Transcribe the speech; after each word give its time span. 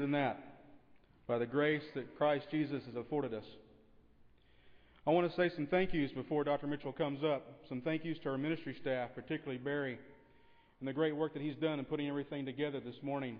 than 0.00 0.12
that 0.12 0.42
by 1.28 1.38
the 1.38 1.46
grace 1.46 1.82
that 1.94 2.16
Christ 2.16 2.46
Jesus 2.50 2.82
has 2.86 2.96
afforded 2.96 3.34
us. 3.34 3.44
I 5.06 5.10
want 5.10 5.30
to 5.30 5.36
say 5.36 5.54
some 5.54 5.66
thank 5.66 5.92
yous 5.92 6.10
before 6.12 6.42
Dr. 6.44 6.66
Mitchell 6.66 6.92
comes 6.92 7.22
up. 7.22 7.46
Some 7.68 7.80
thank 7.82 8.04
yous 8.04 8.18
to 8.22 8.30
our 8.30 8.38
ministry 8.38 8.76
staff, 8.80 9.10
particularly 9.14 9.58
Barry, 9.58 9.98
and 10.80 10.88
the 10.88 10.92
great 10.92 11.14
work 11.14 11.34
that 11.34 11.42
he's 11.42 11.56
done 11.56 11.78
in 11.78 11.84
putting 11.84 12.08
everything 12.08 12.44
together 12.44 12.80
this 12.80 12.96
morning. 13.02 13.38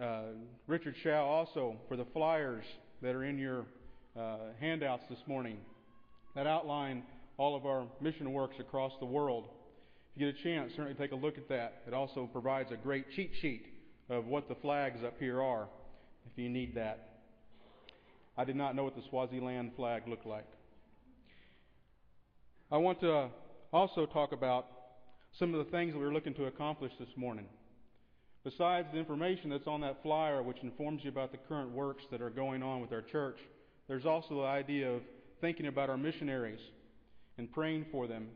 Uh, 0.00 0.22
Richard 0.66 0.94
Shaw 1.02 1.24
also 1.24 1.76
for 1.88 1.96
the 1.96 2.04
flyers 2.12 2.64
that 3.00 3.14
are 3.14 3.24
in 3.24 3.38
your 3.38 3.64
uh, 4.18 4.38
handouts 4.60 5.04
this 5.08 5.20
morning 5.26 5.58
that 6.34 6.46
outline 6.46 7.04
all 7.38 7.56
of 7.56 7.64
our 7.64 7.86
mission 8.00 8.32
works 8.32 8.56
across 8.58 8.92
the 8.98 9.06
world. 9.06 9.48
If 10.14 10.20
you 10.20 10.26
get 10.26 10.40
a 10.40 10.42
chance, 10.42 10.72
certainly 10.76 10.94
take 10.94 11.12
a 11.12 11.16
look 11.16 11.38
at 11.38 11.48
that. 11.48 11.82
It 11.86 11.94
also 11.94 12.28
provides 12.32 12.72
a 12.72 12.76
great 12.76 13.06
cheat 13.14 13.30
sheet 13.40 13.66
of 14.10 14.26
what 14.26 14.48
the 14.48 14.54
flags 14.56 15.00
up 15.04 15.14
here 15.18 15.42
are, 15.42 15.66
if 16.30 16.36
you 16.36 16.48
need 16.48 16.74
that. 16.74 17.08
I 18.36 18.44
did 18.44 18.56
not 18.56 18.74
know 18.74 18.84
what 18.84 18.96
the 18.96 19.02
Swaziland 19.08 19.72
flag 19.76 20.02
looked 20.08 20.26
like. 20.26 20.46
I 22.70 22.78
want 22.78 23.00
to 23.00 23.28
also 23.72 24.06
talk 24.06 24.32
about 24.32 24.66
some 25.38 25.54
of 25.54 25.64
the 25.64 25.70
things 25.70 25.92
that 25.92 25.98
we're 25.98 26.12
looking 26.12 26.34
to 26.34 26.46
accomplish 26.46 26.92
this 26.98 27.08
morning. 27.16 27.46
Besides 28.44 28.88
the 28.92 28.98
information 28.98 29.50
that's 29.50 29.66
on 29.66 29.80
that 29.80 30.02
flyer, 30.02 30.42
which 30.42 30.58
informs 30.62 31.02
you 31.02 31.10
about 31.10 31.32
the 31.32 31.38
current 31.38 31.70
works 31.70 32.04
that 32.10 32.20
are 32.20 32.30
going 32.30 32.62
on 32.62 32.80
with 32.80 32.92
our 32.92 33.02
church, 33.02 33.38
there's 33.88 34.04
also 34.04 34.36
the 34.36 34.46
idea 34.46 34.90
of 34.90 35.02
thinking 35.40 35.66
about 35.66 35.88
our 35.88 35.96
missionaries 35.96 36.60
and 37.38 37.50
praying 37.52 37.86
for 37.90 38.06
them, 38.06 38.28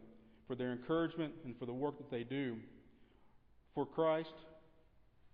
for 0.46 0.54
their 0.54 0.72
encouragement 0.72 1.32
and 1.44 1.54
for 1.58 1.66
the 1.66 1.72
work 1.72 1.98
that 1.98 2.10
they 2.10 2.24
do 2.24 2.56
for 3.74 3.84
Christ 3.86 4.32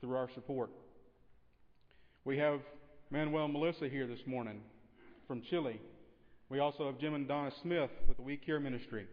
through 0.05 0.17
our 0.17 0.29
support. 0.35 0.69
We 2.27 2.37
have 2.37 2.61
Manuel 3.11 3.49
Melissa 3.49 3.89
here 3.89 4.07
this 4.07 4.19
morning 4.27 4.61
from 5.27 5.41
Chile. 5.49 5.81
We 6.51 6.59
also 6.59 6.85
have 6.87 6.99
Jim 6.99 7.15
and 7.15 7.27
Donna 7.27 7.51
Smith 7.63 7.89
with 8.07 8.19
the 8.19 8.23
We 8.23 8.37
Care 8.37 8.61
Ministry. 8.61 9.07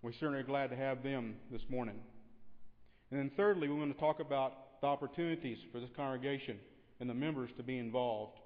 We 0.00 0.14
certainly 0.14 0.40
are 0.40 0.44
glad 0.44 0.70
to 0.70 0.76
have 0.76 1.02
them 1.02 1.34
this 1.50 1.60
morning. 1.68 1.96
And 3.10 3.20
then, 3.20 3.30
thirdly, 3.36 3.68
we 3.68 3.74
want 3.74 3.92
to 3.92 4.00
talk 4.00 4.20
about 4.20 4.80
the 4.80 4.86
opportunities 4.86 5.58
for 5.70 5.78
this 5.78 5.90
congregation 5.94 6.56
and 6.98 7.10
the 7.10 7.14
members 7.14 7.50
to 7.58 7.62
be 7.62 7.76
involved. 7.76 8.38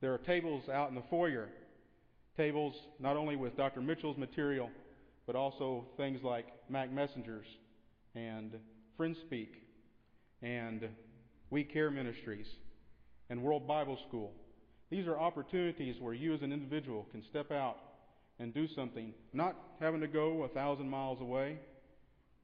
There 0.00 0.14
are 0.14 0.18
tables 0.18 0.68
out 0.68 0.90
in 0.90 0.94
the 0.94 1.02
foyer, 1.10 1.48
tables 2.36 2.74
not 3.00 3.16
only 3.16 3.34
with 3.34 3.56
Dr. 3.56 3.80
Mitchell's 3.80 4.16
material, 4.16 4.70
but 5.26 5.34
also 5.34 5.86
things 5.96 6.20
like 6.22 6.46
Mac 6.70 6.92
Messengers 6.92 7.46
and 8.14 8.52
FriendSpeak 8.96 9.48
and 10.42 10.88
We 11.50 11.64
Care 11.64 11.90
Ministries 11.90 12.46
and 13.30 13.42
World 13.42 13.66
Bible 13.66 13.98
School. 14.08 14.32
These 14.90 15.06
are 15.06 15.18
opportunities 15.18 15.96
where 16.00 16.14
you 16.14 16.34
as 16.34 16.42
an 16.42 16.52
individual 16.52 17.06
can 17.10 17.22
step 17.28 17.50
out 17.50 17.76
and 18.38 18.54
do 18.54 18.66
something, 18.68 19.12
not 19.32 19.56
having 19.80 20.00
to 20.00 20.06
go 20.06 20.44
a 20.44 20.48
thousand 20.48 20.88
miles 20.88 21.20
away. 21.20 21.58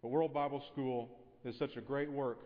But 0.03 0.09
World 0.09 0.35
Bible 0.35 0.63
School 0.73 1.09
is 1.45 1.57
such 1.59 1.77
a 1.77 1.81
great 1.81 2.11
work 2.11 2.41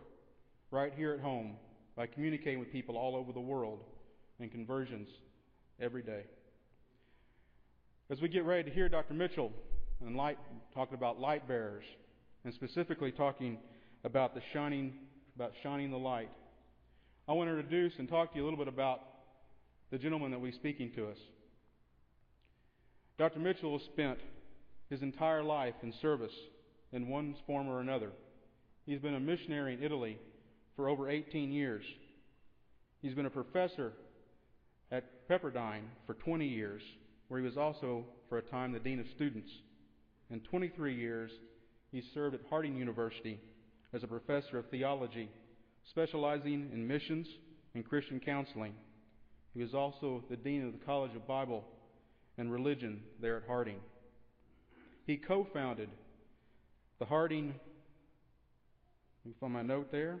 right 0.71 0.93
here 0.95 1.13
at 1.13 1.19
home 1.19 1.55
by 1.95 2.05
communicating 2.07 2.59
with 2.59 2.71
people 2.71 2.97
all 2.97 3.15
over 3.15 3.33
the 3.33 3.39
world 3.39 3.83
in 4.39 4.49
conversions 4.49 5.09
every 5.81 6.03
day. 6.03 6.23
As 8.09 8.21
we 8.21 8.29
get 8.29 8.45
ready 8.45 8.69
to 8.69 8.73
hear 8.73 8.87
Dr. 8.87 9.13
Mitchell 9.13 9.51
and 10.05 10.15
light, 10.15 10.37
talking 10.73 10.95
about 10.95 11.19
light 11.19 11.47
bearers, 11.47 11.83
and 12.45 12.53
specifically 12.53 13.11
talking 13.11 13.57
about 14.03 14.33
the 14.33 14.41
shining, 14.53 14.93
about 15.39 15.53
shining 15.63 15.89
the 15.89 15.97
light, 15.97 16.29
I 17.25 17.31
want 17.31 17.49
to 17.49 17.57
introduce 17.57 17.93
and 17.97 18.09
talk 18.09 18.33
to 18.33 18.37
you 18.37 18.43
a 18.43 18.45
little 18.45 18.59
bit 18.59 18.67
about 18.67 18.99
the 19.89 19.97
gentleman 19.97 20.31
that 20.31 20.39
will 20.39 20.47
be 20.47 20.51
speaking 20.51 20.91
to 20.97 21.07
us. 21.07 21.17
Dr. 23.17 23.39
Mitchell 23.39 23.71
has 23.77 23.87
spent 23.87 24.19
his 24.89 25.01
entire 25.01 25.41
life 25.41 25.75
in 25.81 25.93
service 26.01 26.33
in 26.91 27.07
one 27.07 27.35
form 27.47 27.69
or 27.69 27.79
another. 27.79 28.09
He's 28.85 28.99
been 28.99 29.15
a 29.15 29.19
missionary 29.21 29.75
in 29.75 29.81
Italy 29.81 30.17
for 30.75 30.89
over 30.89 31.09
18 31.09 31.53
years. 31.53 31.85
He's 33.01 33.13
been 33.13 33.25
a 33.25 33.29
professor 33.29 33.93
at 34.91 35.25
Pepperdine 35.29 35.83
for 36.05 36.15
20 36.15 36.45
years, 36.45 36.81
where 37.29 37.39
he 37.39 37.45
was 37.45 37.55
also, 37.55 38.03
for 38.27 38.39
a 38.39 38.41
time, 38.41 38.73
the 38.73 38.79
Dean 38.79 38.99
of 38.99 39.05
Students. 39.15 39.51
In 40.31 40.41
23 40.41 40.93
years, 40.93 41.31
he 41.93 42.03
served 42.13 42.35
at 42.35 42.41
Harding 42.49 42.75
University 42.75 43.39
as 43.93 44.03
a 44.03 44.07
professor 44.07 44.57
of 44.57 44.69
theology, 44.69 45.29
specializing 45.89 46.69
in 46.73 46.87
missions 46.87 47.27
and 47.73 47.87
Christian 47.87 48.19
counseling. 48.19 48.73
He 49.53 49.61
was 49.61 49.73
also 49.73 50.23
the 50.29 50.35
Dean 50.35 50.65
of 50.65 50.73
the 50.73 50.85
College 50.85 51.15
of 51.15 51.27
Bible 51.27 51.63
and 52.37 52.51
Religion 52.51 53.01
there 53.21 53.37
at 53.37 53.43
Harding. 53.47 53.79
He 55.05 55.17
co 55.17 55.47
founded 55.53 55.89
the 56.99 57.05
Harding, 57.05 57.47
let 59.25 59.25
me 59.25 59.33
find 59.39 59.53
my 59.53 59.63
note 59.63 59.91
there, 59.91 60.19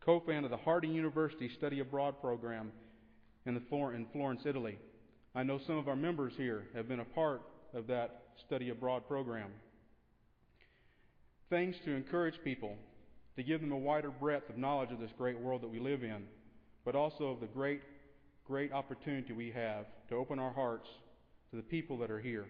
co 0.00 0.20
founded 0.20 0.52
the 0.52 0.56
Harding 0.56 0.92
University 0.92 1.50
Study 1.56 1.80
Abroad 1.80 2.20
program 2.20 2.70
in, 3.46 3.54
the 3.54 3.76
in 3.90 4.06
Florence, 4.12 4.42
Italy. 4.44 4.78
I 5.34 5.42
know 5.42 5.58
some 5.66 5.76
of 5.76 5.88
our 5.88 5.96
members 5.96 6.32
here 6.36 6.64
have 6.74 6.88
been 6.88 7.00
a 7.00 7.04
part 7.04 7.42
of 7.74 7.86
that 7.88 8.22
study 8.46 8.70
abroad 8.70 9.06
program. 9.08 9.50
Things 11.50 11.76
to 11.84 11.92
encourage 11.92 12.34
people, 12.44 12.76
to 13.36 13.42
give 13.42 13.60
them 13.60 13.72
a 13.72 13.76
wider 13.76 14.10
breadth 14.10 14.50
of 14.50 14.58
knowledge 14.58 14.90
of 14.92 15.00
this 15.00 15.10
great 15.16 15.38
world 15.38 15.62
that 15.62 15.70
we 15.70 15.80
live 15.80 16.02
in 16.02 16.24
but 16.88 16.96
also 16.96 17.24
of 17.24 17.40
the 17.40 17.46
great, 17.46 17.82
great 18.46 18.72
opportunity 18.72 19.34
we 19.34 19.50
have 19.50 19.84
to 20.08 20.14
open 20.14 20.38
our 20.38 20.54
hearts 20.54 20.88
to 21.50 21.56
the 21.56 21.62
people 21.62 21.98
that 21.98 22.10
are 22.10 22.18
here. 22.18 22.46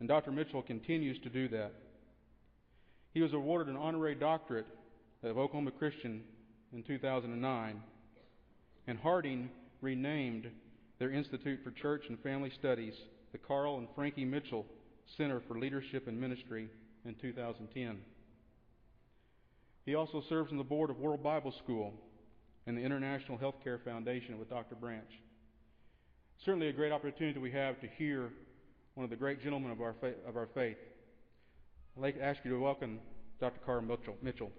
And 0.00 0.08
Dr. 0.08 0.32
Mitchell 0.32 0.62
continues 0.62 1.16
to 1.20 1.28
do 1.28 1.46
that. 1.50 1.72
He 3.14 3.22
was 3.22 3.32
awarded 3.32 3.68
an 3.68 3.80
honorary 3.80 4.16
doctorate 4.16 4.66
of 5.22 5.38
Oklahoma 5.38 5.70
Christian 5.70 6.22
in 6.72 6.82
2009, 6.82 7.82
and 8.88 8.98
Harding 8.98 9.48
renamed 9.80 10.50
their 10.98 11.12
Institute 11.12 11.60
for 11.62 11.70
Church 11.70 12.06
and 12.08 12.18
Family 12.18 12.50
Studies 12.58 12.94
the 13.30 13.38
Carl 13.38 13.78
and 13.78 13.86
Frankie 13.94 14.24
Mitchell 14.24 14.66
Center 15.16 15.40
for 15.46 15.56
Leadership 15.56 16.08
and 16.08 16.20
Ministry 16.20 16.68
in 17.08 17.14
2010. 17.14 17.98
He 19.84 19.94
also 19.94 20.22
serves 20.28 20.50
on 20.50 20.58
the 20.58 20.64
board 20.64 20.90
of 20.90 20.98
World 20.98 21.22
Bible 21.22 21.52
School 21.52 21.94
and 22.66 22.76
the 22.76 22.82
International 22.82 23.38
Healthcare 23.38 23.82
Foundation 23.84 24.38
with 24.38 24.50
Dr. 24.50 24.74
Branch. 24.74 25.10
Certainly 26.44 26.68
a 26.68 26.72
great 26.72 26.92
opportunity 26.92 27.38
we 27.38 27.52
have 27.52 27.80
to 27.80 27.86
hear 27.86 28.30
one 28.94 29.04
of 29.04 29.10
the 29.10 29.16
great 29.16 29.42
gentlemen 29.42 29.70
of 29.70 29.80
our, 29.80 29.94
fa- 30.00 30.14
of 30.26 30.36
our 30.36 30.48
faith. 30.54 30.76
I'd 31.96 32.02
like 32.02 32.16
to 32.16 32.24
ask 32.24 32.40
you 32.44 32.50
to 32.50 32.58
welcome 32.58 32.98
Dr. 33.40 33.60
Carl 33.64 33.82
Mitchell. 33.82 34.16
Mitchell. 34.22 34.50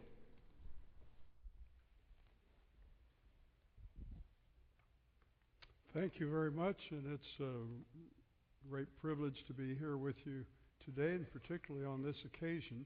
Thank 5.93 6.19
you 6.19 6.29
very 6.29 6.51
much, 6.51 6.77
and 6.91 7.03
it's 7.11 7.41
a 7.41 8.69
great 8.69 8.87
privilege 9.01 9.43
to 9.47 9.53
be 9.53 9.75
here 9.75 9.97
with 9.97 10.15
you 10.25 10.45
today, 10.87 11.15
and 11.15 11.25
particularly 11.33 11.85
on 11.85 12.01
this 12.01 12.15
occasion. 12.25 12.85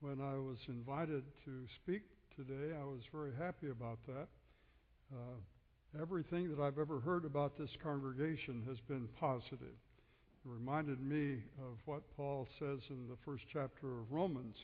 When 0.00 0.20
I 0.20 0.34
was 0.38 0.56
invited 0.68 1.24
to 1.44 1.52
speak 1.82 2.02
today, 2.34 2.74
I 2.74 2.84
was 2.84 3.00
very 3.12 3.32
happy 3.38 3.68
about 3.70 3.98
that. 4.06 4.28
Uh, 5.12 6.00
everything 6.00 6.48
that 6.48 6.62
I've 6.62 6.78
ever 6.78 7.00
heard 7.00 7.24
about 7.24 7.58
this 7.58 7.70
congregation 7.82 8.62
has 8.68 8.78
been 8.88 9.08
positive. 9.20 9.60
It 9.60 10.48
reminded 10.48 11.00
me 11.00 11.42
of 11.58 11.76
what 11.84 12.02
Paul 12.16 12.46
says 12.58 12.78
in 12.88 13.08
the 13.08 13.16
first 13.24 13.44
chapter 13.52 14.00
of 14.00 14.10
Romans 14.10 14.56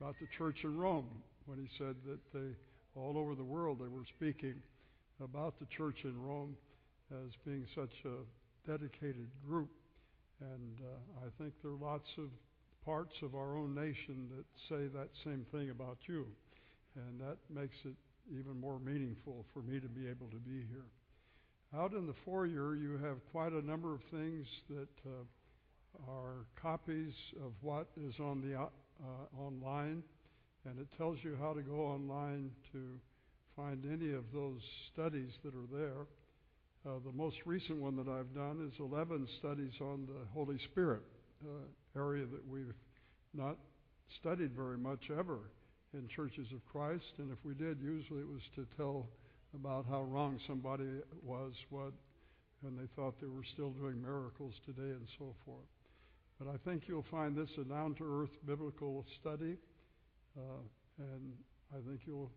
about 0.00 0.14
the 0.20 0.28
church 0.38 0.58
in 0.64 0.78
Rome 0.78 1.08
when 1.46 1.58
he 1.58 1.68
said 1.76 1.96
that 2.06 2.20
they, 2.32 2.54
all 2.94 3.18
over 3.18 3.34
the 3.34 3.44
world, 3.44 3.80
they 3.80 3.88
were 3.88 4.06
speaking 4.16 4.54
about 5.22 5.58
the 5.58 5.66
church 5.76 5.98
in 6.04 6.20
Rome 6.22 6.56
as 7.10 7.32
being 7.44 7.66
such 7.74 7.92
a 8.04 8.70
dedicated 8.70 9.28
group. 9.46 9.70
And 10.40 10.78
uh, 10.80 11.26
I 11.26 11.28
think 11.42 11.54
there 11.62 11.72
are 11.72 11.92
lots 11.92 12.08
of 12.18 12.30
parts 12.84 13.14
of 13.22 13.34
our 13.34 13.56
own 13.56 13.74
nation 13.74 14.28
that 14.36 14.44
say 14.68 14.86
that 14.94 15.08
same 15.24 15.44
thing 15.52 15.70
about 15.70 15.98
you. 16.06 16.26
And 16.96 17.20
that 17.20 17.36
makes 17.50 17.76
it 17.84 17.94
even 18.30 18.60
more 18.60 18.78
meaningful 18.78 19.44
for 19.52 19.62
me 19.62 19.80
to 19.80 19.88
be 19.88 20.06
able 20.08 20.28
to 20.28 20.36
be 20.36 20.64
here. 20.70 20.86
Out 21.76 21.92
in 21.92 22.06
the 22.06 22.14
foyer, 22.24 22.74
you 22.74 22.98
have 23.04 23.16
quite 23.30 23.52
a 23.52 23.66
number 23.66 23.94
of 23.94 24.00
things 24.10 24.46
that 24.70 24.88
uh, 25.06 26.10
are 26.10 26.46
copies 26.60 27.12
of 27.44 27.52
what 27.60 27.88
is 27.96 28.14
on 28.20 28.40
the 28.40 28.56
uh, 28.56 29.38
online, 29.38 30.02
and 30.64 30.78
it 30.78 30.86
tells 30.96 31.18
you 31.22 31.36
how 31.40 31.52
to 31.52 31.60
go 31.60 31.80
online 31.80 32.50
to 32.72 32.98
find 33.56 33.84
any 33.84 34.12
of 34.14 34.24
those 34.32 34.60
studies 34.92 35.30
that 35.44 35.54
are 35.54 35.78
there. 35.78 36.06
Uh, 36.86 36.90
the 37.04 37.12
most 37.12 37.36
recent 37.44 37.78
one 37.78 37.96
that 37.96 38.08
I've 38.08 38.32
done 38.34 38.70
is 38.70 38.78
11 38.78 39.26
studies 39.40 39.72
on 39.80 40.06
the 40.06 40.24
Holy 40.32 40.58
Spirit, 40.70 41.02
uh, 41.44 41.98
area 41.98 42.24
that 42.26 42.46
we've 42.48 42.72
not 43.34 43.56
studied 44.20 44.52
very 44.52 44.78
much 44.78 45.10
ever 45.10 45.50
in 45.92 46.06
churches 46.08 46.46
of 46.54 46.64
Christ, 46.70 47.18
and 47.18 47.32
if 47.32 47.38
we 47.44 47.54
did, 47.54 47.80
usually 47.80 48.20
it 48.20 48.28
was 48.28 48.42
to 48.54 48.66
tell 48.76 49.08
about 49.54 49.86
how 49.88 50.02
wrong 50.02 50.38
somebody 50.46 50.88
was, 51.22 51.52
what, 51.70 51.92
and 52.64 52.78
they 52.78 52.86
thought 52.94 53.14
they 53.20 53.26
were 53.26 53.44
still 53.54 53.70
doing 53.70 54.00
miracles 54.00 54.54
today 54.64 54.92
and 54.92 55.06
so 55.18 55.34
forth. 55.44 55.66
But 56.38 56.48
I 56.48 56.56
think 56.64 56.84
you'll 56.86 57.06
find 57.10 57.36
this 57.36 57.50
a 57.60 57.64
down 57.64 57.94
to 57.96 58.22
earth 58.22 58.30
biblical 58.46 59.04
study, 59.20 59.56
uh, 60.36 60.62
and 60.98 61.32
I 61.72 61.80
think 61.88 62.02
you'll 62.06 62.30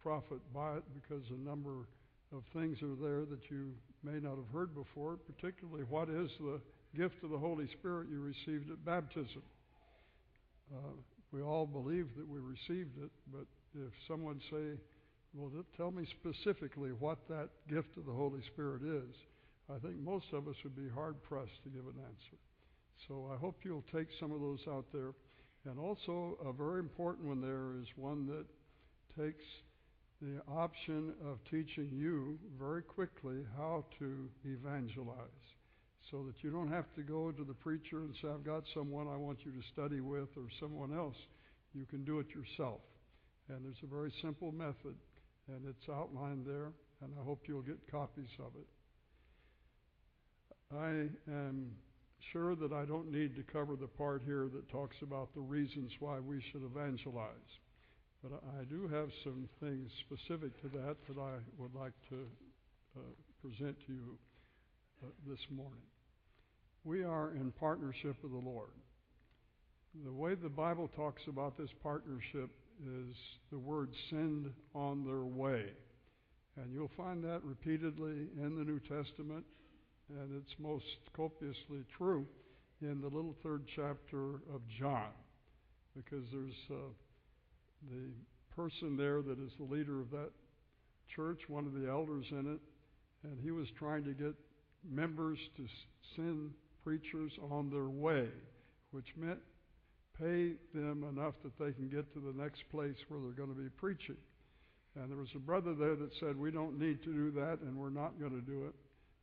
profit 0.00 0.40
by 0.54 0.76
it 0.76 0.84
because 0.94 1.22
a 1.30 1.48
number 1.48 1.86
of 2.34 2.42
things 2.52 2.82
are 2.82 2.96
there 3.00 3.24
that 3.24 3.50
you 3.50 3.72
may 4.02 4.18
not 4.18 4.36
have 4.36 4.52
heard 4.52 4.74
before, 4.74 5.16
particularly 5.16 5.84
what 5.88 6.08
is 6.08 6.30
the 6.40 6.60
gift 6.96 7.22
of 7.22 7.30
the 7.30 7.38
Holy 7.38 7.68
Spirit 7.78 8.08
you 8.10 8.20
received 8.20 8.70
at 8.70 8.84
baptism. 8.84 9.42
Uh, 10.74 10.94
we 11.32 11.42
all 11.42 11.66
believe 11.66 12.08
that 12.16 12.28
we 12.28 12.38
received 12.40 12.96
it, 13.02 13.10
but 13.32 13.46
if 13.74 13.92
someone 14.08 14.40
say, 14.50 14.78
well, 15.34 15.50
tell 15.76 15.90
me 15.90 16.06
specifically 16.20 16.90
what 16.90 17.18
that 17.28 17.48
gift 17.68 17.96
of 17.96 18.06
the 18.06 18.12
Holy 18.12 18.40
Spirit 18.52 18.82
is, 18.82 19.14
I 19.68 19.78
think 19.78 19.98
most 19.98 20.26
of 20.32 20.46
us 20.46 20.54
would 20.62 20.76
be 20.76 20.88
hard 20.94 21.22
pressed 21.22 21.62
to 21.64 21.70
give 21.70 21.86
an 21.86 21.98
answer. 21.98 22.38
So 23.08 23.30
I 23.32 23.36
hope 23.36 23.56
you'll 23.64 23.84
take 23.92 24.08
some 24.20 24.32
of 24.32 24.40
those 24.40 24.60
out 24.68 24.86
there. 24.92 25.12
And 25.66 25.78
also, 25.78 26.36
a 26.44 26.52
very 26.52 26.80
important 26.80 27.26
one 27.26 27.40
there 27.40 27.80
is 27.80 27.88
one 27.96 28.26
that 28.26 28.44
takes 29.20 29.44
the 30.24 30.40
option 30.50 31.12
of 31.26 31.38
teaching 31.50 31.90
you 31.92 32.38
very 32.58 32.82
quickly 32.82 33.44
how 33.58 33.84
to 33.98 34.28
evangelize 34.44 35.18
so 36.10 36.22
that 36.24 36.42
you 36.42 36.50
don't 36.50 36.72
have 36.72 36.86
to 36.94 37.02
go 37.02 37.30
to 37.30 37.44
the 37.44 37.52
preacher 37.52 37.98
and 37.98 38.14
say, 38.22 38.28
I've 38.28 38.44
got 38.44 38.64
someone 38.72 39.06
I 39.06 39.16
want 39.16 39.38
you 39.44 39.52
to 39.52 39.62
study 39.72 40.00
with 40.00 40.28
or 40.36 40.48
someone 40.60 40.96
else. 40.96 41.16
You 41.74 41.84
can 41.84 42.04
do 42.04 42.20
it 42.20 42.26
yourself. 42.34 42.80
And 43.48 43.64
there's 43.64 43.82
a 43.82 43.86
very 43.86 44.12
simple 44.22 44.50
method, 44.50 44.94
and 45.48 45.60
it's 45.68 45.88
outlined 45.92 46.46
there, 46.46 46.72
and 47.02 47.12
I 47.20 47.24
hope 47.24 47.42
you'll 47.46 47.62
get 47.62 47.90
copies 47.90 48.30
of 48.38 48.52
it. 48.56 48.68
I 50.74 51.08
am 51.30 51.70
sure 52.32 52.56
that 52.56 52.72
I 52.72 52.86
don't 52.86 53.12
need 53.12 53.36
to 53.36 53.42
cover 53.42 53.76
the 53.76 53.88
part 53.88 54.22
here 54.24 54.48
that 54.54 54.70
talks 54.70 54.96
about 55.02 55.34
the 55.34 55.42
reasons 55.42 55.92
why 56.00 56.18
we 56.20 56.40
should 56.50 56.62
evangelize. 56.64 57.58
But 58.24 58.40
I 58.58 58.64
do 58.64 58.88
have 58.88 59.10
some 59.22 59.50
things 59.60 59.90
specific 60.06 60.58
to 60.62 60.68
that 60.78 60.96
that 61.08 61.20
I 61.20 61.34
would 61.58 61.74
like 61.74 61.92
to 62.08 62.24
uh, 62.96 63.00
present 63.42 63.76
to 63.86 63.92
you 63.92 64.16
uh, 65.02 65.08
this 65.28 65.40
morning. 65.54 65.82
We 66.84 67.04
are 67.04 67.32
in 67.32 67.52
partnership 67.60 68.16
with 68.22 68.32
the 68.32 68.38
Lord. 68.38 68.70
The 70.06 70.12
way 70.12 70.34
the 70.36 70.48
Bible 70.48 70.88
talks 70.96 71.20
about 71.28 71.58
this 71.58 71.68
partnership 71.82 72.48
is 72.82 73.14
the 73.52 73.58
word 73.58 73.90
send 74.08 74.50
on 74.74 75.04
their 75.04 75.24
way. 75.24 75.66
And 76.56 76.72
you'll 76.72 76.90
find 76.96 77.22
that 77.24 77.44
repeatedly 77.44 78.28
in 78.38 78.56
the 78.56 78.64
New 78.64 78.80
Testament, 78.80 79.44
and 80.08 80.34
it's 80.34 80.54
most 80.58 80.86
copiously 81.14 81.84
true 81.98 82.24
in 82.80 83.02
the 83.02 83.08
little 83.08 83.36
third 83.42 83.64
chapter 83.76 84.36
of 84.54 84.62
John, 84.78 85.10
because 85.94 86.24
there's 86.32 86.52
uh, 86.70 86.88
the 87.90 88.10
person 88.54 88.96
there 88.96 89.22
that 89.22 89.38
is 89.38 89.52
the 89.58 89.64
leader 89.64 90.00
of 90.00 90.10
that 90.10 90.30
church, 91.14 91.40
one 91.48 91.66
of 91.66 91.72
the 91.72 91.88
elders 91.88 92.26
in 92.30 92.46
it, 92.54 92.60
and 93.28 93.38
he 93.42 93.50
was 93.50 93.66
trying 93.78 94.04
to 94.04 94.12
get 94.12 94.34
members 94.88 95.38
to 95.56 95.66
send 96.16 96.50
preachers 96.84 97.32
on 97.50 97.70
their 97.70 97.88
way, 97.88 98.28
which 98.90 99.06
meant 99.16 99.38
pay 100.18 100.52
them 100.74 101.04
enough 101.10 101.34
that 101.42 101.58
they 101.58 101.72
can 101.72 101.88
get 101.88 102.12
to 102.14 102.20
the 102.20 102.40
next 102.40 102.62
place 102.70 102.96
where 103.08 103.20
they're 103.20 103.32
going 103.32 103.54
to 103.54 103.60
be 103.60 103.70
preaching. 103.70 104.16
And 104.96 105.10
there 105.10 105.18
was 105.18 105.28
a 105.34 105.40
brother 105.40 105.74
there 105.74 105.96
that 105.96 106.10
said, 106.20 106.36
We 106.36 106.50
don't 106.52 106.78
need 106.78 107.02
to 107.02 107.12
do 107.12 107.30
that, 107.32 107.58
and 107.62 107.76
we're 107.76 107.90
not 107.90 108.20
going 108.20 108.32
to 108.32 108.46
do 108.46 108.66
it. 108.66 108.74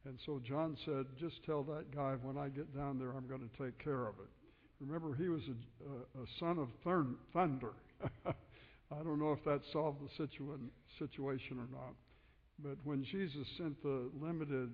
And 0.03 0.17
so 0.25 0.41
John 0.45 0.75
said, 0.83 1.05
Just 1.19 1.43
tell 1.45 1.63
that 1.63 1.95
guy 1.95 2.15
when 2.21 2.37
I 2.37 2.49
get 2.49 2.75
down 2.75 2.99
there, 2.99 3.11
I'm 3.11 3.27
going 3.27 3.47
to 3.47 3.63
take 3.63 3.81
care 3.81 4.07
of 4.07 4.15
it. 4.19 4.29
Remember, 4.81 5.15
he 5.15 5.29
was 5.29 5.41
a, 5.47 6.19
a, 6.19 6.23
a 6.23 6.27
son 6.39 6.57
of 6.57 6.67
thunder. 7.33 7.71
I 8.91 9.03
don't 9.03 9.19
know 9.19 9.31
if 9.31 9.43
that 9.45 9.61
solved 9.71 9.99
the 10.01 10.23
situa- 10.23 10.59
situation 10.99 11.57
or 11.59 11.67
not. 11.71 11.93
But 12.63 12.77
when 12.83 13.03
Jesus 13.03 13.47
sent 13.57 13.81
the 13.81 14.09
limited 14.21 14.71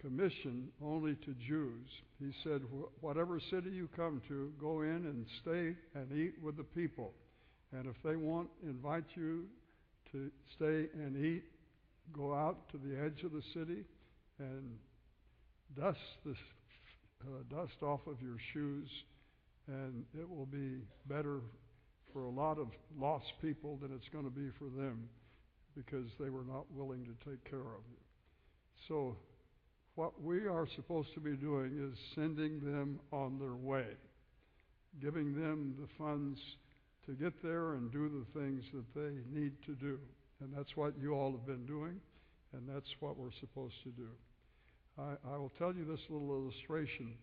commission 0.00 0.68
only 0.82 1.14
to 1.16 1.34
Jews, 1.46 1.88
he 2.18 2.32
said, 2.44 2.62
Whatever 3.00 3.40
city 3.50 3.70
you 3.70 3.88
come 3.96 4.22
to, 4.28 4.52
go 4.60 4.82
in 4.82 5.06
and 5.06 5.26
stay 5.42 5.74
and 5.94 6.12
eat 6.12 6.34
with 6.42 6.56
the 6.56 6.64
people. 6.64 7.12
And 7.72 7.86
if 7.86 7.96
they 8.04 8.16
won't 8.16 8.50
invite 8.62 9.04
you 9.14 9.44
to 10.12 10.30
stay 10.56 10.86
and 10.94 11.16
eat, 11.16 11.44
go 12.12 12.34
out 12.34 12.68
to 12.70 12.78
the 12.78 12.98
edge 13.04 13.22
of 13.24 13.32
the 13.32 13.42
city 13.52 13.84
and 14.38 14.78
dust 15.76 15.98
the 16.24 16.34
uh, 17.26 17.42
dust 17.50 17.82
off 17.82 18.00
of 18.06 18.22
your 18.22 18.36
shoes, 18.52 18.88
and 19.66 20.04
it 20.18 20.28
will 20.28 20.46
be 20.46 20.78
better 21.06 21.40
for 22.12 22.24
a 22.24 22.30
lot 22.30 22.58
of 22.58 22.68
lost 22.98 23.32
people 23.40 23.76
than 23.76 23.92
it's 23.94 24.08
going 24.12 24.24
to 24.24 24.30
be 24.30 24.48
for 24.58 24.64
them 24.64 25.08
because 25.76 26.06
they 26.18 26.30
were 26.30 26.44
not 26.44 26.64
willing 26.74 27.04
to 27.04 27.30
take 27.30 27.42
care 27.48 27.60
of 27.60 27.82
you. 27.90 27.98
So, 28.88 29.16
what 29.94 30.22
we 30.22 30.46
are 30.46 30.66
supposed 30.76 31.12
to 31.14 31.20
be 31.20 31.36
doing 31.36 31.90
is 31.90 31.98
sending 32.14 32.60
them 32.60 33.00
on 33.12 33.38
their 33.38 33.54
way, 33.54 33.86
giving 35.02 35.34
them 35.34 35.74
the 35.80 35.88
funds 35.98 36.38
to 37.06 37.12
get 37.12 37.42
there 37.42 37.74
and 37.74 37.90
do 37.90 38.08
the 38.08 38.40
things 38.40 38.62
that 38.72 38.94
they 38.94 39.40
need 39.40 39.52
to 39.66 39.74
do. 39.74 39.98
And 40.40 40.52
that's 40.56 40.76
what 40.76 40.94
you 41.00 41.14
all 41.14 41.32
have 41.32 41.46
been 41.46 41.66
doing, 41.66 42.00
and 42.52 42.68
that's 42.68 42.88
what 43.00 43.16
we're 43.18 43.32
supposed 43.40 43.74
to 43.82 43.90
do. 43.90 44.08
I, 44.98 45.34
I 45.34 45.36
will 45.36 45.52
tell 45.58 45.74
you 45.74 45.84
this 45.84 46.00
little 46.08 46.30
illustration. 46.30 47.14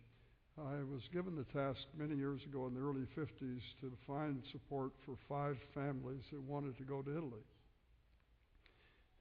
I 0.58 0.78
was 0.90 1.02
given 1.12 1.36
the 1.36 1.44
task 1.52 1.82
many 1.98 2.16
years 2.16 2.40
ago 2.44 2.66
in 2.68 2.74
the 2.74 2.80
early 2.80 3.06
50s 3.18 3.60
to 3.82 3.92
find 4.08 4.42
support 4.54 4.92
for 5.06 5.16
five 5.28 5.58
families 5.74 6.24
that 6.32 6.42
wanted 6.44 6.78
to 6.78 6.84
go 6.84 7.02
to 7.02 7.12
Italy. 7.12 7.44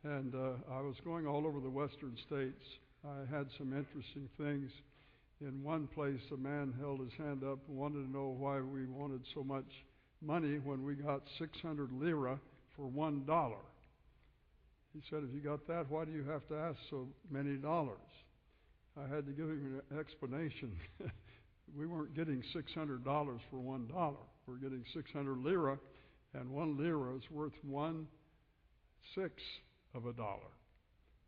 And 0.04 0.32
uh, 0.32 0.52
I 0.72 0.80
was 0.80 0.94
going 1.04 1.26
all 1.26 1.44
over 1.44 1.58
the 1.58 1.70
western 1.70 2.16
states. 2.24 2.62
I 3.04 3.36
had 3.36 3.48
some 3.58 3.72
interesting 3.72 4.28
things. 4.38 4.70
In 5.40 5.64
one 5.64 5.88
place, 5.88 6.20
a 6.32 6.36
man 6.36 6.72
held 6.78 7.00
his 7.00 7.12
hand 7.18 7.42
up 7.42 7.58
and 7.66 7.76
wanted 7.76 8.04
to 8.04 8.10
know 8.12 8.36
why 8.38 8.60
we 8.60 8.86
wanted 8.86 9.22
so 9.34 9.42
much 9.42 9.66
money 10.22 10.58
when 10.62 10.84
we 10.84 10.94
got 10.94 11.22
600 11.38 11.90
lira 11.92 12.38
for 12.76 12.86
one 12.86 13.24
dollar. 13.26 13.64
He 14.92 15.00
said, 15.10 15.24
If 15.28 15.34
you 15.34 15.40
got 15.40 15.66
that, 15.66 15.90
why 15.90 16.04
do 16.04 16.12
you 16.12 16.22
have 16.30 16.46
to 16.46 16.54
ask 16.54 16.78
so 16.90 17.08
many 17.28 17.56
dollars? 17.56 17.98
I 18.96 19.12
had 19.12 19.26
to 19.26 19.32
give 19.32 19.46
him 19.46 19.80
an 19.90 19.98
explanation. 19.98 20.70
we 21.76 21.86
weren't 21.86 22.14
getting 22.14 22.42
$600 22.54 23.04
for 23.50 23.58
one 23.58 23.86
dollar. 23.86 24.16
We're 24.46 24.56
getting 24.56 24.84
600 24.92 25.38
lira, 25.38 25.78
and 26.34 26.50
one 26.50 26.76
lira 26.76 27.16
is 27.16 27.22
worth 27.30 27.54
one 27.62 28.06
sixth 29.14 29.44
of 29.94 30.06
a 30.06 30.12
dollar. 30.12 30.52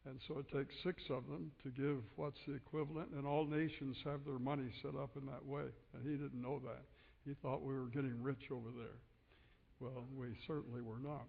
And 0.04 0.20
so 0.28 0.38
it 0.38 0.46
takes 0.56 0.74
six 0.84 1.02
of 1.10 1.26
them 1.26 1.50
to 1.64 1.70
give 1.70 1.98
what's 2.14 2.38
the 2.46 2.54
equivalent, 2.54 3.10
and 3.10 3.26
all 3.26 3.44
nations 3.44 3.96
have 4.04 4.20
their 4.24 4.38
money 4.38 4.70
set 4.82 4.94
up 4.94 5.10
in 5.16 5.26
that 5.26 5.44
way. 5.44 5.64
And 5.94 6.04
he 6.04 6.12
didn't 6.16 6.40
know 6.40 6.60
that. 6.64 6.84
He 7.24 7.34
thought 7.42 7.62
we 7.62 7.74
were 7.74 7.88
getting 7.88 8.22
rich 8.22 8.50
over 8.52 8.70
there. 8.76 9.00
Well, 9.80 10.04
we 10.16 10.28
certainly 10.46 10.80
were 10.80 11.00
not. 11.00 11.26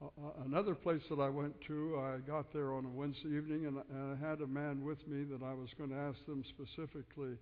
Uh, 0.00 0.06
uh, 0.24 0.44
another 0.46 0.74
place 0.74 1.02
that 1.10 1.18
I 1.18 1.28
went 1.28 1.54
to, 1.66 1.98
I 1.98 2.18
got 2.18 2.52
there 2.52 2.72
on 2.72 2.84
a 2.84 2.88
Wednesday 2.88 3.36
evening, 3.36 3.66
and, 3.66 3.78
and 3.90 4.16
I 4.16 4.28
had 4.28 4.40
a 4.40 4.46
man 4.46 4.84
with 4.84 5.06
me 5.08 5.24
that 5.24 5.44
I 5.44 5.52
was 5.54 5.68
going 5.76 5.90
to 5.90 5.96
ask 5.96 6.24
them 6.26 6.44
specifically 6.48 7.36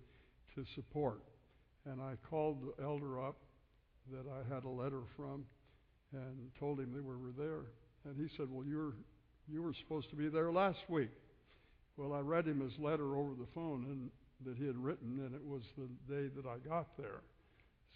to 0.55 0.65
support. 0.75 1.21
And 1.85 2.01
I 2.01 2.13
called 2.29 2.57
the 2.61 2.83
elder 2.83 3.23
up 3.23 3.37
that 4.11 4.25
I 4.29 4.53
had 4.53 4.63
a 4.63 4.69
letter 4.69 5.01
from 5.15 5.45
and 6.13 6.51
told 6.59 6.79
him 6.79 6.93
that 6.93 7.03
we 7.03 7.15
were 7.15 7.33
there. 7.37 7.61
And 8.05 8.17
he 8.17 8.27
said, 8.35 8.47
Well, 8.49 8.65
you're, 8.65 8.93
you 9.47 9.61
were 9.61 9.73
supposed 9.73 10.09
to 10.09 10.15
be 10.15 10.27
there 10.27 10.51
last 10.51 10.79
week. 10.87 11.11
Well, 11.97 12.13
I 12.13 12.19
read 12.19 12.47
him 12.47 12.61
his 12.61 12.77
letter 12.79 13.15
over 13.15 13.33
the 13.37 13.47
phone 13.53 13.85
and 13.89 14.09
that 14.45 14.57
he 14.57 14.65
had 14.65 14.77
written, 14.77 15.19
and 15.19 15.35
it 15.35 15.43
was 15.43 15.61
the 15.77 15.87
day 16.11 16.29
that 16.35 16.45
I 16.47 16.57
got 16.67 16.97
there. 16.97 17.21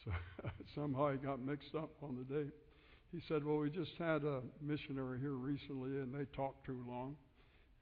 So 0.03 0.11
somehow 0.75 1.07
I 1.07 1.15
got 1.15 1.39
mixed 1.39 1.73
up 1.75 1.91
on 2.03 2.15
the 2.15 2.33
date. 2.35 2.53
He 3.11 3.21
said, 3.27 3.43
Well, 3.43 3.57
we 3.57 3.69
just 3.69 3.91
had 3.97 4.23
a 4.23 4.41
missionary 4.61 5.19
here 5.19 5.33
recently, 5.33 5.91
and 5.99 6.13
they 6.13 6.25
talked 6.35 6.65
too 6.65 6.83
long 6.87 7.15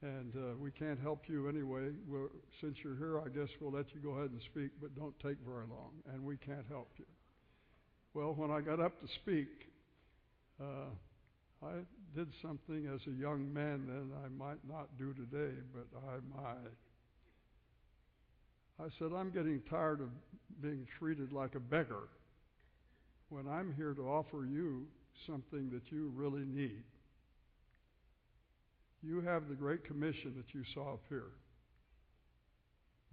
and 0.04 0.34
uh, 0.36 0.56
we 0.60 0.70
can't 0.70 1.00
help 1.00 1.22
you 1.28 1.48
anyway. 1.48 1.88
We're, 2.06 2.28
since 2.60 2.76
you're 2.84 2.96
here, 2.96 3.20
I 3.20 3.28
guess 3.30 3.48
we'll 3.58 3.72
let 3.72 3.86
you 3.94 4.00
go 4.00 4.10
ahead 4.10 4.30
and 4.30 4.40
speak, 4.52 4.70
but 4.80 4.94
don't 4.94 5.18
take 5.20 5.38
very 5.46 5.66
long, 5.66 5.92
and 6.12 6.22
we 6.22 6.36
can't 6.36 6.66
help 6.68 6.90
you. 6.98 7.06
Well, 8.12 8.34
when 8.36 8.50
I 8.50 8.60
got 8.60 8.80
up 8.80 9.00
to 9.00 9.06
speak, 9.22 9.48
uh, 10.60 10.92
I 11.64 11.72
did 12.14 12.28
something 12.42 12.86
as 12.94 13.00
a 13.06 13.18
young 13.18 13.52
man 13.52 13.86
then 13.88 14.10
I 14.22 14.28
might 14.28 14.60
not 14.68 14.88
do 14.98 15.14
today, 15.14 15.54
but 15.72 15.86
I 16.06 16.16
might. 16.36 16.70
I 18.78 18.88
said, 18.98 19.08
I'm 19.16 19.30
getting 19.30 19.62
tired 19.70 20.00
of 20.02 20.10
being 20.60 20.86
treated 20.98 21.32
like 21.32 21.54
a 21.54 21.60
beggar 21.60 22.08
when 23.30 23.48
I'm 23.48 23.72
here 23.74 23.94
to 23.94 24.02
offer 24.02 24.44
you 24.44 24.86
something 25.26 25.70
that 25.70 25.90
you 25.90 26.12
really 26.14 26.44
need. 26.44 26.82
You 29.06 29.20
have 29.20 29.48
the 29.48 29.54
Great 29.54 29.84
Commission 29.84 30.32
that 30.36 30.54
you 30.54 30.64
saw 30.72 30.94
up 30.94 31.02
here. 31.10 31.32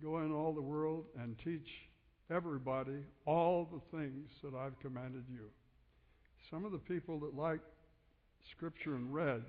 Go 0.01 0.19
in 0.19 0.31
all 0.31 0.53
the 0.53 0.62
world 0.62 1.03
and 1.19 1.36
teach 1.43 1.67
everybody 2.33 3.03
all 3.25 3.67
the 3.71 3.98
things 3.98 4.29
that 4.41 4.53
I've 4.55 4.79
commanded 4.79 5.25
you. 5.29 5.50
Some 6.50 6.63
of 6.63 6.71
the 6.71 6.77
people 6.77 7.19
that 7.19 7.36
like 7.36 7.60
Scripture 8.55 8.95
in 8.95 9.12
red, 9.12 9.43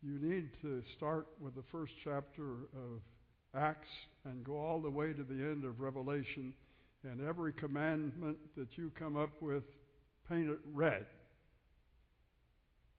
you 0.00 0.18
need 0.20 0.50
to 0.62 0.80
start 0.96 1.26
with 1.40 1.56
the 1.56 1.64
first 1.72 1.92
chapter 2.04 2.52
of 2.74 3.00
Acts 3.56 3.88
and 4.24 4.44
go 4.44 4.56
all 4.56 4.80
the 4.80 4.90
way 4.90 5.12
to 5.12 5.24
the 5.24 5.34
end 5.34 5.64
of 5.64 5.80
Revelation, 5.80 6.54
and 7.02 7.20
every 7.26 7.52
commandment 7.52 8.36
that 8.56 8.68
you 8.76 8.92
come 8.96 9.16
up 9.16 9.30
with, 9.40 9.64
paint 10.28 10.48
it 10.48 10.58
red. 10.72 11.04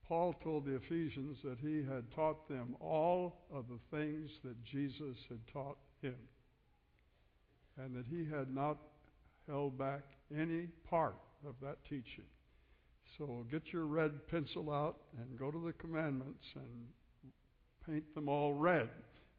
Paul 0.07 0.35
told 0.43 0.65
the 0.65 0.75
Ephesians 0.75 1.37
that 1.43 1.57
he 1.59 1.77
had 1.77 2.11
taught 2.15 2.47
them 2.47 2.75
all 2.79 3.45
of 3.51 3.65
the 3.67 3.97
things 3.97 4.29
that 4.43 4.63
Jesus 4.63 5.17
had 5.29 5.39
taught 5.51 5.77
him, 6.01 6.15
and 7.77 7.95
that 7.95 8.05
he 8.09 8.25
had 8.29 8.53
not 8.53 8.77
held 9.47 9.77
back 9.77 10.03
any 10.37 10.67
part 10.89 11.17
of 11.47 11.55
that 11.61 11.77
teaching. 11.89 12.25
So 13.17 13.45
get 13.49 13.71
your 13.71 13.85
red 13.85 14.27
pencil 14.27 14.71
out 14.71 14.97
and 15.17 15.39
go 15.39 15.49
to 15.51 15.65
the 15.65 15.73
commandments 15.73 16.43
and 16.55 17.31
paint 17.87 18.13
them 18.13 18.29
all 18.29 18.53
red. 18.53 18.89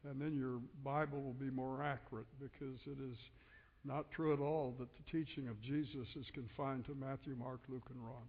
And 0.09 0.21
then 0.21 0.37
your 0.37 0.59
Bible 0.83 1.21
will 1.21 1.33
be 1.33 1.49
more 1.49 1.83
accurate 1.83 2.27
because 2.39 2.79
it 2.85 2.97
is 3.11 3.17
not 3.83 4.09
true 4.11 4.33
at 4.33 4.39
all 4.39 4.75
that 4.79 4.89
the 4.95 5.11
teaching 5.11 5.47
of 5.47 5.61
Jesus 5.61 6.07
is 6.15 6.25
confined 6.33 6.85
to 6.85 6.95
Matthew, 6.95 7.35
Mark, 7.37 7.61
Luke, 7.67 7.89
and 7.89 7.99
John. 7.99 8.27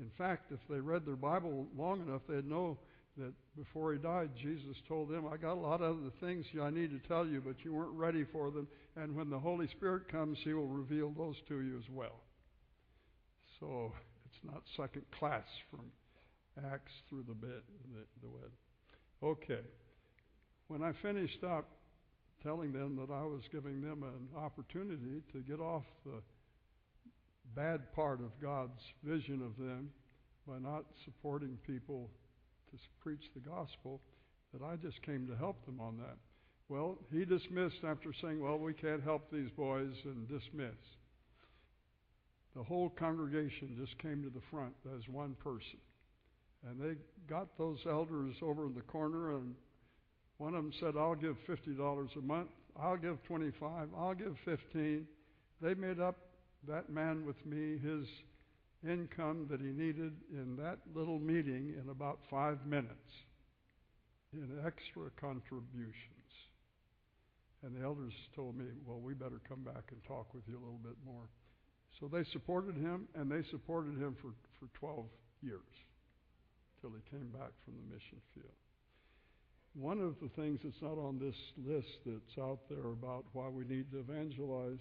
In 0.00 0.10
fact, 0.16 0.50
if 0.50 0.60
they 0.68 0.80
read 0.80 1.04
their 1.04 1.16
Bible 1.16 1.66
long 1.76 2.00
enough, 2.00 2.22
they'd 2.28 2.48
know 2.48 2.78
that 3.18 3.32
before 3.56 3.92
he 3.92 3.98
died, 3.98 4.30
Jesus 4.40 4.76
told 4.88 5.10
them, 5.10 5.26
I 5.30 5.36
got 5.36 5.52
a 5.52 5.60
lot 5.60 5.82
of 5.82 5.98
other 5.98 6.10
things 6.20 6.46
I 6.60 6.70
need 6.70 6.90
to 6.90 7.08
tell 7.08 7.26
you, 7.26 7.42
but 7.44 7.56
you 7.64 7.74
weren't 7.74 7.92
ready 7.92 8.24
for 8.32 8.50
them. 8.50 8.66
And 8.96 9.14
when 9.14 9.28
the 9.28 9.38
Holy 9.38 9.68
Spirit 9.68 10.08
comes, 10.10 10.38
he 10.42 10.54
will 10.54 10.68
reveal 10.68 11.10
those 11.10 11.36
to 11.48 11.60
you 11.60 11.76
as 11.76 11.88
well. 11.92 12.20
So 13.58 13.92
it's 14.24 14.52
not 14.52 14.62
second 14.76 15.04
class 15.18 15.44
from 15.70 15.84
Acts 16.72 16.92
through 17.08 17.24
the 17.28 17.34
bed, 17.34 17.62
the, 17.94 18.26
the. 18.26 19.26
Okay. 19.26 19.62
When 20.68 20.82
I 20.82 20.92
finished 21.02 21.44
up 21.44 21.68
telling 22.42 22.72
them 22.72 22.96
that 22.96 23.12
I 23.12 23.22
was 23.22 23.42
giving 23.52 23.82
them 23.82 24.02
an 24.02 24.38
opportunity 24.38 25.22
to 25.32 25.40
get 25.40 25.60
off 25.60 25.84
the 26.06 26.22
bad 27.54 27.92
part 27.94 28.20
of 28.20 28.30
God's 28.40 28.80
vision 29.02 29.42
of 29.42 29.56
them 29.56 29.90
by 30.46 30.58
not 30.58 30.84
supporting 31.04 31.58
people 31.66 32.10
to 32.70 32.78
preach 33.02 33.22
the 33.34 33.40
gospel, 33.40 34.00
that 34.52 34.64
I 34.64 34.76
just 34.76 35.02
came 35.02 35.26
to 35.28 35.36
help 35.36 35.64
them 35.66 35.80
on 35.80 35.96
that. 35.98 36.16
Well, 36.68 36.98
he 37.12 37.24
dismissed 37.24 37.84
after 37.84 38.12
saying, 38.22 38.40
Well, 38.40 38.58
we 38.58 38.72
can't 38.72 39.02
help 39.02 39.30
these 39.30 39.50
boys, 39.56 39.92
and 40.04 40.28
dismissed. 40.28 40.76
The 42.56 42.62
whole 42.62 42.90
congregation 42.90 43.76
just 43.78 43.98
came 43.98 44.22
to 44.22 44.30
the 44.30 44.44
front 44.50 44.74
as 44.96 45.08
one 45.08 45.36
person. 45.42 45.78
And 46.68 46.80
they 46.80 46.96
got 47.28 47.56
those 47.56 47.78
elders 47.88 48.34
over 48.42 48.66
in 48.66 48.74
the 48.74 48.82
corner, 48.82 49.36
and 49.36 49.54
one 50.38 50.54
of 50.54 50.62
them 50.62 50.72
said, 50.80 50.94
I'll 50.96 51.14
give 51.14 51.36
$50 51.48 52.16
a 52.16 52.20
month. 52.20 52.48
I'll 52.80 52.96
give 52.96 53.22
25. 53.24 53.88
I'll 53.96 54.14
give 54.14 54.36
15. 54.44 55.06
They 55.60 55.74
made 55.74 56.00
up 56.00 56.16
that 56.68 56.90
man 56.90 57.24
with 57.26 57.44
me 57.46 57.78
his 57.78 58.06
income 58.88 59.46
that 59.50 59.60
he 59.60 59.68
needed 59.68 60.12
in 60.32 60.56
that 60.56 60.78
little 60.94 61.18
meeting 61.18 61.74
in 61.82 61.90
about 61.90 62.18
five 62.30 62.58
minutes 62.66 63.12
in 64.32 64.48
extra 64.64 65.10
contributions. 65.20 65.96
And 67.62 67.76
the 67.76 67.84
elders 67.84 68.14
told 68.34 68.56
me, 68.56 68.64
well, 68.86 69.00
we 69.00 69.12
better 69.12 69.40
come 69.46 69.60
back 69.60 69.84
and 69.90 70.02
talk 70.04 70.32
with 70.32 70.44
you 70.48 70.56
a 70.56 70.64
little 70.64 70.80
bit 70.82 70.96
more. 71.04 71.28
So 71.98 72.08
they 72.08 72.24
supported 72.32 72.76
him, 72.76 73.08
and 73.14 73.30
they 73.30 73.42
supported 73.50 73.98
him 73.98 74.16
for, 74.22 74.32
for 74.58 74.70
12 74.78 75.04
years 75.42 75.68
till 76.80 76.90
he 76.90 77.02
came 77.10 77.28
back 77.28 77.52
from 77.64 77.74
the 77.76 77.94
mission 77.94 78.16
field. 78.34 78.56
One 79.74 80.00
of 80.00 80.16
the 80.22 80.30
things 80.40 80.60
that's 80.64 80.80
not 80.80 80.96
on 80.96 81.18
this 81.18 81.36
list 81.58 82.00
that's 82.06 82.38
out 82.40 82.60
there 82.70 82.90
about 82.90 83.24
why 83.34 83.48
we 83.48 83.64
need 83.64 83.92
to 83.92 83.98
evangelize 83.98 84.80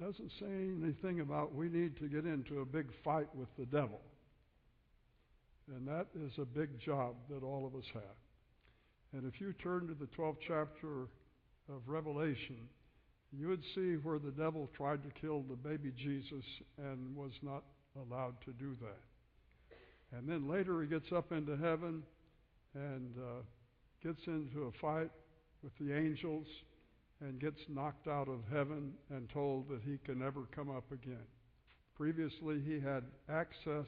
doesn't 0.00 0.30
say 0.40 0.46
anything 0.82 1.20
about 1.20 1.54
we 1.54 1.68
need 1.68 1.96
to 1.98 2.08
get 2.08 2.24
into 2.24 2.60
a 2.60 2.64
big 2.64 2.86
fight 3.04 3.28
with 3.34 3.48
the 3.58 3.66
devil. 3.66 4.00
And 5.74 5.86
that 5.86 6.06
is 6.14 6.32
a 6.38 6.44
big 6.44 6.80
job 6.80 7.14
that 7.30 7.42
all 7.42 7.66
of 7.66 7.74
us 7.74 7.88
have. 7.94 8.02
And 9.12 9.30
if 9.32 9.40
you 9.40 9.52
turn 9.52 9.86
to 9.88 9.94
the 9.94 10.08
12th 10.16 10.38
chapter 10.46 11.02
of 11.68 11.82
Revelation, 11.86 12.68
you 13.32 13.48
would 13.48 13.62
see 13.74 13.94
where 14.02 14.18
the 14.18 14.30
devil 14.30 14.68
tried 14.76 15.02
to 15.02 15.20
kill 15.20 15.42
the 15.42 15.56
baby 15.56 15.92
Jesus 15.96 16.44
and 16.78 17.14
was 17.16 17.32
not 17.42 17.62
allowed 17.96 18.34
to 18.44 18.52
do 18.52 18.76
that. 18.80 20.18
And 20.18 20.28
then 20.28 20.48
later 20.48 20.82
he 20.82 20.88
gets 20.88 21.10
up 21.12 21.32
into 21.32 21.56
heaven 21.56 22.02
and 22.74 23.14
uh, 23.16 23.42
gets 24.02 24.20
into 24.26 24.64
a 24.64 24.72
fight 24.80 25.10
with 25.62 25.72
the 25.80 25.96
angels 25.96 26.46
and 27.22 27.40
gets 27.40 27.60
knocked 27.68 28.08
out 28.08 28.28
of 28.28 28.40
heaven 28.52 28.92
and 29.10 29.28
told 29.30 29.68
that 29.68 29.80
he 29.82 29.98
can 30.04 30.18
never 30.18 30.42
come 30.54 30.70
up 30.70 30.90
again. 30.92 31.26
Previously, 31.96 32.60
he 32.66 32.80
had 32.80 33.04
access 33.28 33.86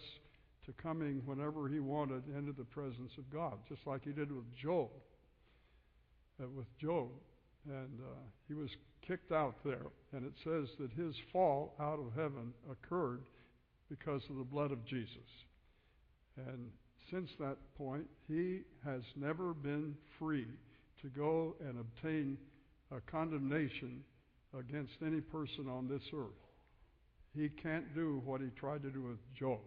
to 0.67 0.73
coming 0.83 1.21
whenever 1.27 1.69
he 1.69 1.81
wanted 1.81 2.23
into 2.37 2.53
the 2.53 2.65
presence 2.65 3.13
of 3.19 3.31
God, 3.33 3.59
just 3.69 3.81
like 3.87 4.05
he 4.05 4.13
did 4.13 4.31
with 4.31 4.45
Job. 4.57 4.89
Uh, 6.43 6.49
with 6.57 6.67
Job, 6.81 7.09
and 7.67 8.01
uh, 8.01 8.19
he 8.49 8.55
was 8.55 8.69
kicked 9.07 9.31
out 9.31 9.55
there, 9.65 9.87
and 10.13 10.25
it 10.25 10.33
says 10.43 10.69
that 10.81 10.91
his 10.93 11.15
fall 11.33 11.77
out 11.81 12.01
of 12.01 12.13
heaven 12.17 12.53
occurred 12.71 13.23
because 13.89 14.23
of 14.29 14.37
the 14.37 14.45
blood 14.45 14.73
of 14.73 14.85
Jesus. 14.85 15.31
And 16.37 16.71
since 17.11 17.31
that 17.39 17.57
point, 17.77 18.07
he 18.27 18.63
has 18.85 19.03
never 19.15 19.55
been 19.55 19.95
free 20.19 20.49
to 21.03 21.09
go 21.09 21.55
and 21.61 21.79
obtain 21.79 22.37
a 22.95 23.01
condemnation 23.11 24.03
against 24.59 24.93
any 25.05 25.21
person 25.21 25.69
on 25.69 25.89
this 25.89 26.03
earth. 26.15 26.31
He 27.35 27.49
can't 27.49 27.95
do 27.95 28.23
what 28.25 28.41
he 28.41 28.49
tried 28.59 28.83
to 28.83 28.91
do 28.91 29.03
with 29.03 29.19
Job. 29.39 29.59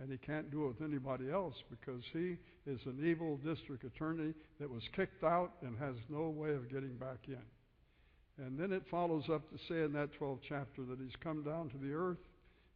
And 0.00 0.10
he 0.10 0.18
can't 0.18 0.50
do 0.50 0.64
it 0.64 0.80
with 0.80 0.88
anybody 0.88 1.30
else 1.30 1.54
because 1.70 2.02
he 2.12 2.36
is 2.66 2.78
an 2.86 3.04
evil 3.04 3.36
district 3.38 3.84
attorney 3.84 4.32
that 4.60 4.70
was 4.70 4.82
kicked 4.94 5.24
out 5.24 5.52
and 5.62 5.76
has 5.78 5.96
no 6.08 6.28
way 6.30 6.50
of 6.50 6.70
getting 6.70 6.94
back 6.96 7.18
in. 7.26 8.44
And 8.44 8.58
then 8.58 8.72
it 8.72 8.84
follows 8.90 9.24
up 9.32 9.50
to 9.50 9.58
say 9.68 9.82
in 9.82 9.92
that 9.94 10.10
12th 10.20 10.40
chapter 10.48 10.84
that 10.84 10.98
he's 11.02 11.16
come 11.20 11.42
down 11.42 11.68
to 11.70 11.78
the 11.78 11.92
earth 11.92 12.18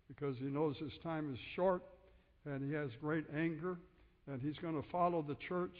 because 0.08 0.36
he 0.38 0.46
knows 0.46 0.76
his 0.78 0.92
time 1.04 1.32
is 1.32 1.38
short 1.54 1.82
and 2.44 2.68
he 2.68 2.74
has 2.74 2.90
great 3.00 3.24
anger 3.36 3.78
and 4.26 4.42
he's 4.42 4.58
going 4.60 4.74
to 4.74 4.88
follow 4.90 5.22
the 5.22 5.36
church 5.48 5.76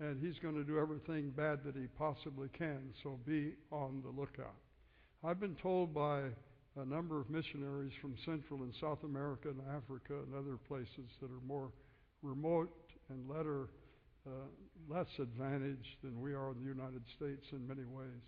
and 0.00 0.20
he's 0.20 0.38
going 0.40 0.54
to 0.54 0.64
do 0.64 0.78
everything 0.78 1.30
bad 1.30 1.60
that 1.64 1.74
he 1.74 1.86
possibly 1.98 2.48
can. 2.56 2.92
So 3.02 3.18
be 3.26 3.52
on 3.70 4.02
the 4.04 4.10
lookout. 4.10 4.54
I've 5.24 5.40
been 5.40 5.56
told 5.62 5.94
by 5.94 6.20
a 6.76 6.84
number 6.84 7.18
of 7.20 7.30
missionaries 7.30 7.92
from 8.00 8.14
Central 8.24 8.62
and 8.62 8.72
South 8.80 9.02
America 9.04 9.48
and 9.48 9.60
Africa 9.74 10.14
and 10.24 10.34
other 10.34 10.58
places 10.68 11.08
that 11.20 11.30
are 11.30 11.46
more 11.46 11.70
remote 12.22 12.70
and 13.08 13.28
letter, 13.28 13.68
uh, 14.26 14.30
less 14.88 15.08
advantaged 15.18 15.96
than 16.02 16.20
we 16.20 16.34
are 16.34 16.50
in 16.50 16.62
the 16.62 16.68
United 16.68 17.02
States 17.16 17.46
in 17.52 17.66
many 17.66 17.84
ways. 17.84 18.24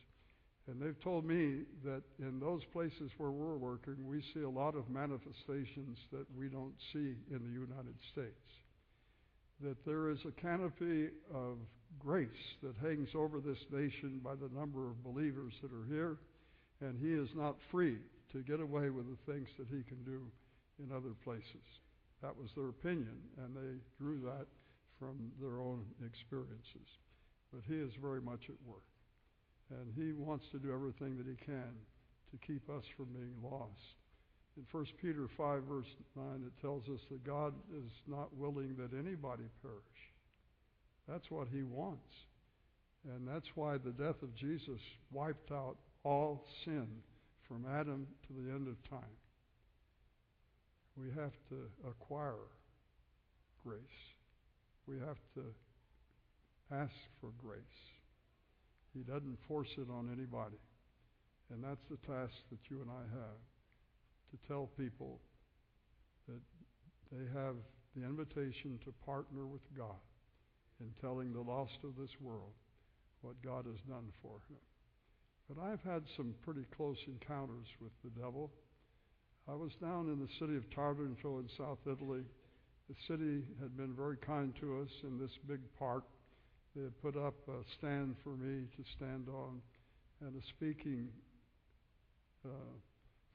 And 0.67 0.81
they've 0.81 1.01
told 1.03 1.25
me 1.25 1.63
that 1.85 2.03
in 2.19 2.41
those 2.41 2.63
places 2.73 3.11
where 3.19 3.31
we're 3.31 3.57
working, 3.57 3.97
we 4.07 4.23
see 4.35 4.43
a 4.43 4.51
lot 4.51 4.75
of 4.75 4.89
manifestations 4.89 5.99
that 6.13 6.27
we 6.37 6.49
don't 6.49 6.75
see 6.93 7.17
in 7.31 7.41
the 7.45 7.53
United 7.53 7.97
States 8.13 8.49
that 9.63 9.85
there 9.85 10.11
is 10.11 10.19
a 10.25 10.41
canopy 10.41 11.09
of 11.35 11.59
grace 11.99 12.29
that 12.63 12.75
hangs 12.81 13.09
over 13.15 13.41
this 13.41 13.59
nation 13.73 14.21
by 14.23 14.35
the 14.35 14.51
number 14.55 14.89
of 14.89 15.03
believers 15.03 15.53
that 15.63 15.73
are 15.73 15.87
here, 15.89 16.17
and 16.81 16.99
he 17.01 17.13
is 17.13 17.29
not 17.35 17.57
free 17.71 17.99
to 18.33 18.43
get 18.43 18.61
away 18.61 18.91
with 18.91 19.07
the 19.09 19.33
things 19.33 19.49
that 19.59 19.67
he 19.69 19.83
can 19.83 20.03
do 20.05 20.21
in 20.79 20.95
other 20.95 21.15
places. 21.25 21.67
That 22.23 22.37
was 22.37 22.51
their 22.55 22.69
opinion, 22.69 23.19
and 23.39 23.57
they 23.57 23.79
drew 23.99 24.21
that 24.23 24.47
from 24.99 25.31
their 25.41 25.59
own 25.61 25.85
experiences. 26.07 26.89
But 27.53 27.63
he 27.67 27.75
is 27.75 27.91
very 28.01 28.21
much 28.21 28.43
at 28.49 28.59
work, 28.67 28.87
and 29.71 29.93
he 29.97 30.13
wants 30.13 30.45
to 30.53 30.59
do 30.59 30.73
everything 30.73 31.17
that 31.17 31.27
he 31.27 31.37
can 31.45 31.75
to 32.31 32.47
keep 32.47 32.69
us 32.71 32.85
from 32.97 33.07
being 33.07 33.35
lost. 33.43 33.98
In 34.59 34.67
1 34.73 34.87
Peter 35.01 35.29
5, 35.37 35.63
verse 35.63 35.87
9, 36.17 36.25
it 36.45 36.61
tells 36.61 36.83
us 36.89 36.99
that 37.13 37.23
God 37.25 37.55
is 37.73 37.93
not 38.09 38.37
willing 38.37 38.75
that 38.77 38.93
anybody 38.93 39.45
perish. 39.63 40.01
That's 41.07 41.31
what 41.31 41.47
he 41.47 41.63
wants. 41.63 42.11
And 43.09 43.29
that's 43.29 43.47
why 43.55 43.79
the 43.79 43.93
death 43.93 44.21
of 44.21 44.35
Jesus 44.35 44.81
wiped 45.13 45.53
out 45.53 45.77
all 46.03 46.45
sin 46.65 46.89
from 47.47 47.67
Adam 47.73 48.09
to 48.27 48.33
the 48.33 48.51
end 48.53 48.67
of 48.67 48.91
time. 48.91 49.17
We 50.97 51.07
have 51.11 51.35
to 51.51 51.89
acquire 51.89 52.51
grace. 53.65 53.79
We 54.89 54.97
have 54.99 55.19
to 55.35 55.45
ask 56.75 56.99
for 57.21 57.31
grace. 57.39 57.63
He 58.93 59.05
doesn't 59.05 59.39
force 59.47 59.71
it 59.79 59.87
on 59.89 60.11
anybody. 60.13 60.59
And 61.53 61.63
that's 61.63 61.87
the 61.89 62.13
task 62.13 62.35
that 62.51 62.59
you 62.69 62.83
and 62.83 62.91
I 62.91 63.03
have 63.15 63.48
tell 64.49 64.71
people 64.79 65.21
that 66.27 66.41
they 67.13 67.25
have 67.39 67.55
the 67.95 68.05
invitation 68.05 68.79
to 68.85 68.93
partner 69.05 69.47
with 69.47 69.63
God 69.77 70.01
in 70.81 70.89
telling 71.01 71.33
the 71.33 71.41
lost 71.41 71.79
of 71.85 71.97
this 71.97 72.11
world 72.21 72.53
what 73.21 73.43
God 73.45 73.67
has 73.67 73.81
done 73.89 74.09
for 74.23 74.41
him. 74.49 74.59
But 75.49 75.63
I've 75.63 75.83
had 75.83 76.03
some 76.17 76.35
pretty 76.45 76.65
close 76.77 76.99
encounters 77.07 77.67
with 77.81 77.93
the 78.05 78.21
devil. 78.21 78.51
I 79.49 79.55
was 79.55 79.73
down 79.81 80.09
in 80.09 80.21
the 80.21 80.29
city 80.39 80.57
of 80.57 80.69
Taranto 80.71 81.39
in 81.39 81.49
South 81.57 81.79
Italy. 81.87 82.25
The 82.89 82.97
city 83.09 83.45
had 83.61 83.77
been 83.77 83.95
very 83.95 84.17
kind 84.17 84.55
to 84.61 84.81
us 84.83 84.91
in 85.05 85.19
this 85.19 85.33
big 85.49 85.61
park. 85.79 86.05
They 86.77 86.83
had 86.83 87.03
put 87.03 87.17
up 87.17 87.35
a 87.49 87.65
stand 87.79 88.17
for 88.23 88.37
me 88.37 88.67
to 88.77 88.85
stand 88.97 89.29
on 89.29 89.61
and 90.21 90.37
a 90.37 90.47
speaking 90.57 91.09
uh, 92.45 92.77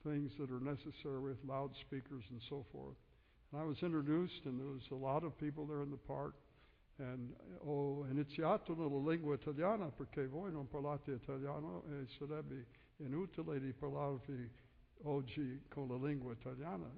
things 0.04 0.32
that 0.38 0.52
are 0.52 0.60
necessary 0.60 1.20
with 1.20 1.38
loudspeakers 1.46 2.24
and 2.30 2.42
so 2.50 2.66
forth. 2.72 2.96
And 3.52 3.62
I 3.62 3.66
was 3.66 3.78
introduced, 3.82 4.46
and 4.46 4.60
there 4.60 4.68
was 4.68 4.88
a 4.92 4.96
lot 4.96 5.24
of 5.24 5.38
people 5.38 5.66
there 5.66 5.82
in 5.82 5.92
the 5.92 5.98
park. 5.98 6.36
And 7.00 7.34
ho 7.66 8.06
iniziato 8.10 8.76
nella 8.76 9.00
lingua 9.00 9.34
italiana 9.36 9.90
perché 9.90 10.28
voi 10.28 10.52
non 10.52 10.68
parlate 10.68 11.14
italiano 11.14 11.84
e 11.90 12.06
sarebbe 12.20 12.68
inutile 12.98 13.60
di 13.60 13.74
parlarvi 13.74 14.50
oggi 15.06 15.60
con 15.70 15.88
la 15.88 15.98
lingua 15.98 16.34
italiana. 16.34 16.90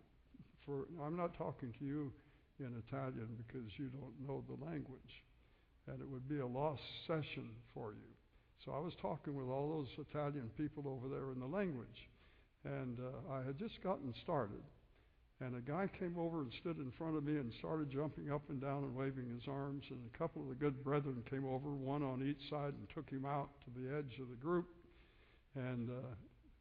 For 0.65 0.87
I'm 0.99 1.15
not 1.15 1.33
talking 1.37 1.71
to 1.77 1.85
you 1.85 2.11
in 2.59 2.75
Italian 2.87 3.35
because 3.37 3.77
you 3.77 3.89
don't 3.89 4.19
know 4.19 4.43
the 4.47 4.57
language, 4.65 5.23
and 5.87 6.01
it 6.01 6.07
would 6.07 6.27
be 6.27 6.39
a 6.39 6.47
lost 6.47 6.83
session 7.05 7.49
for 7.73 7.93
you. 7.93 8.09
So 8.63 8.71
I 8.73 8.79
was 8.79 8.95
talking 9.01 9.35
with 9.35 9.47
all 9.47 9.69
those 9.69 10.07
Italian 10.09 10.49
people 10.57 10.87
over 10.87 11.07
there 11.07 11.31
in 11.31 11.39
the 11.39 11.45
language, 11.45 12.09
and 12.65 12.99
uh, 12.99 13.33
I 13.33 13.45
had 13.45 13.57
just 13.57 13.81
gotten 13.83 14.13
started. 14.23 14.61
And 15.41 15.55
a 15.55 15.59
guy 15.59 15.89
came 15.99 16.15
over 16.17 16.41
and 16.41 16.51
stood 16.61 16.77
in 16.77 16.91
front 16.97 17.17
of 17.17 17.23
me 17.25 17.33
and 17.37 17.51
started 17.59 17.91
jumping 17.91 18.31
up 18.31 18.41
and 18.49 18.61
down 18.61 18.83
and 18.83 18.95
waving 18.95 19.29
his 19.29 19.47
arms. 19.49 19.83
And 19.89 19.99
a 20.13 20.17
couple 20.17 20.41
of 20.41 20.49
the 20.49 20.55
good 20.55 20.81
brethren 20.83 21.21
came 21.29 21.45
over, 21.45 21.71
one 21.71 22.03
on 22.03 22.25
each 22.25 22.49
side, 22.49 22.73
and 22.73 22.87
took 22.93 23.09
him 23.09 23.25
out 23.25 23.49
to 23.65 23.79
the 23.79 23.97
edge 23.97 24.19
of 24.21 24.29
the 24.29 24.35
group. 24.35 24.65
And 25.55 25.89
uh, 25.89 26.15